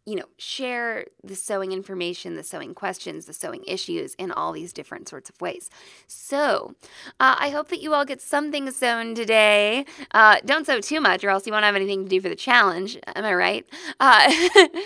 you 0.08 0.16
know, 0.16 0.26
share 0.38 1.06
the 1.22 1.36
sewing 1.36 1.74
information, 1.74 2.36
the 2.36 2.44
sewing 2.44 2.74
questions, 2.74 3.26
the 3.26 3.34
sewing 3.34 3.62
issues 3.68 4.16
in 4.16 4.32
all 4.32 4.54
these 4.54 4.72
different 4.72 5.10
sorts 5.10 5.30
of 5.30 5.40
ways. 5.42 5.70
So, 6.08 6.76
uh, 7.20 7.36
I 7.38 7.50
hope 7.50 7.68
that 7.68 7.82
you 7.82 7.94
all 7.94 8.06
get 8.06 8.22
something 8.22 8.72
sewn 8.72 9.16
today. 9.16 9.86
Uh, 10.12 10.38
don't 10.46 10.66
sew 10.66 10.80
too 10.80 11.02
much, 11.02 11.26
or 11.26 11.30
else 11.30 11.46
you 11.46 11.52
won't 11.52 11.66
have 11.66 11.76
anything 11.76 12.06
to 12.06 12.10
do 12.10 12.22
for 12.22 12.30
the 12.30 12.38
challenge. 12.38 12.98
Am 13.18 13.26
I 13.26 13.34
right? 13.34 13.66
Uh, 14.00 14.32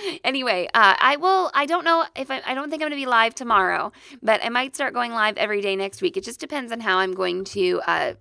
anyway, 0.24 0.68
uh, 0.74 0.96
I 0.98 1.18
will. 1.18 1.52
I 1.54 1.68
don't 1.68 1.86
know 1.86 2.04
if 2.16 2.32
I, 2.32 2.42
I 2.44 2.56
don't 2.56 2.72
think 2.72 2.82
I'm 2.82 2.90
going 2.90 3.00
to 3.00 3.06
be 3.06 3.06
live 3.06 3.36
tomorrow, 3.36 3.92
but 4.24 4.44
I 4.44 4.50
might 4.50 4.74
start 4.74 4.96
going 4.96 5.12
live 5.12 5.38
every 5.38 5.62
day 5.62 5.76
next 5.76 6.02
week. 6.02 6.18
It 6.18 6.24
just 6.24 6.40
depends 6.40 6.72
on 6.72 6.80
how 6.80 6.98
I'm 6.98 7.14
going 7.14 7.44
to 7.44 7.80
uh, 7.86 8.14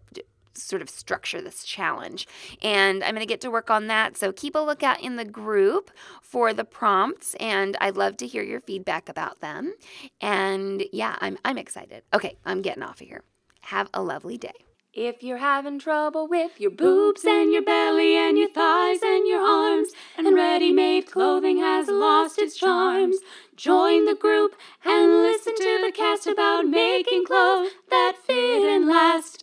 sort 0.55 0.83
of 0.83 0.91
structure 0.91 1.41
this 1.41 1.65
challenge. 1.65 2.27
And 2.63 3.03
I'm 3.03 3.15
going 3.15 3.27
to 3.27 3.27
get 3.27 3.41
to 3.43 3.51
work 3.51 3.71
on 3.71 3.87
that. 3.87 4.17
So 4.17 4.33
keep 4.33 4.55
a 4.55 4.59
lookout 4.59 5.01
in 5.01 5.17
the 5.17 5.25
group 5.25 5.91
for 6.23 6.53
the 6.53 6.65
prompts 6.65 7.35
and 7.35 7.77
I'd 7.81 7.97
love 7.97 8.17
to 8.19 8.27
hear 8.27 8.43
your 8.43 8.61
feedback 8.61 9.09
about 9.09 9.41
them. 9.41 9.75
And 10.21 10.85
yeah, 10.93 11.17
I'm 11.21 11.39
I'm 11.45 11.59
excited. 11.59 12.03
Okay, 12.13 12.37
I'm 12.45 12.63
getting 12.63 12.83
off 12.83 13.01
of 13.01 13.07
here. 13.09 13.23
Have 13.63 13.89
a 13.95 14.03
lovely 14.03 14.39
day. 14.39 14.53
If 14.93 15.23
you're 15.23 15.37
having 15.37 15.79
trouble 15.79 16.27
with 16.27 16.61
your 16.61 16.73
boobs 16.73 17.25
and 17.25 17.53
your 17.53 17.63
belly 17.63 18.17
and 18.17 18.37
your 18.37 18.49
thighs 18.49 18.99
and 19.05 19.25
your 19.25 19.41
arms, 19.41 19.91
and 20.19 20.35
ready 20.35 20.73
made 20.73 21.07
clothing 21.07 21.59
has 21.59 21.87
lost 21.87 22.41
its 22.41 22.57
charms, 22.57 23.19
join 23.55 24.05
the 24.05 24.17
group 24.17 24.57
and 24.85 25.13
listen 25.13 25.55
to 25.55 25.81
the 25.87 25.93
cast 25.95 26.27
about 26.27 26.67
making 26.67 27.25
clothes 27.25 27.71
that 27.89 28.17
fit 28.27 28.63
and 28.65 28.89
last 28.89 29.40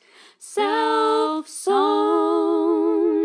self 0.54 1.46
sewn. 1.50 3.17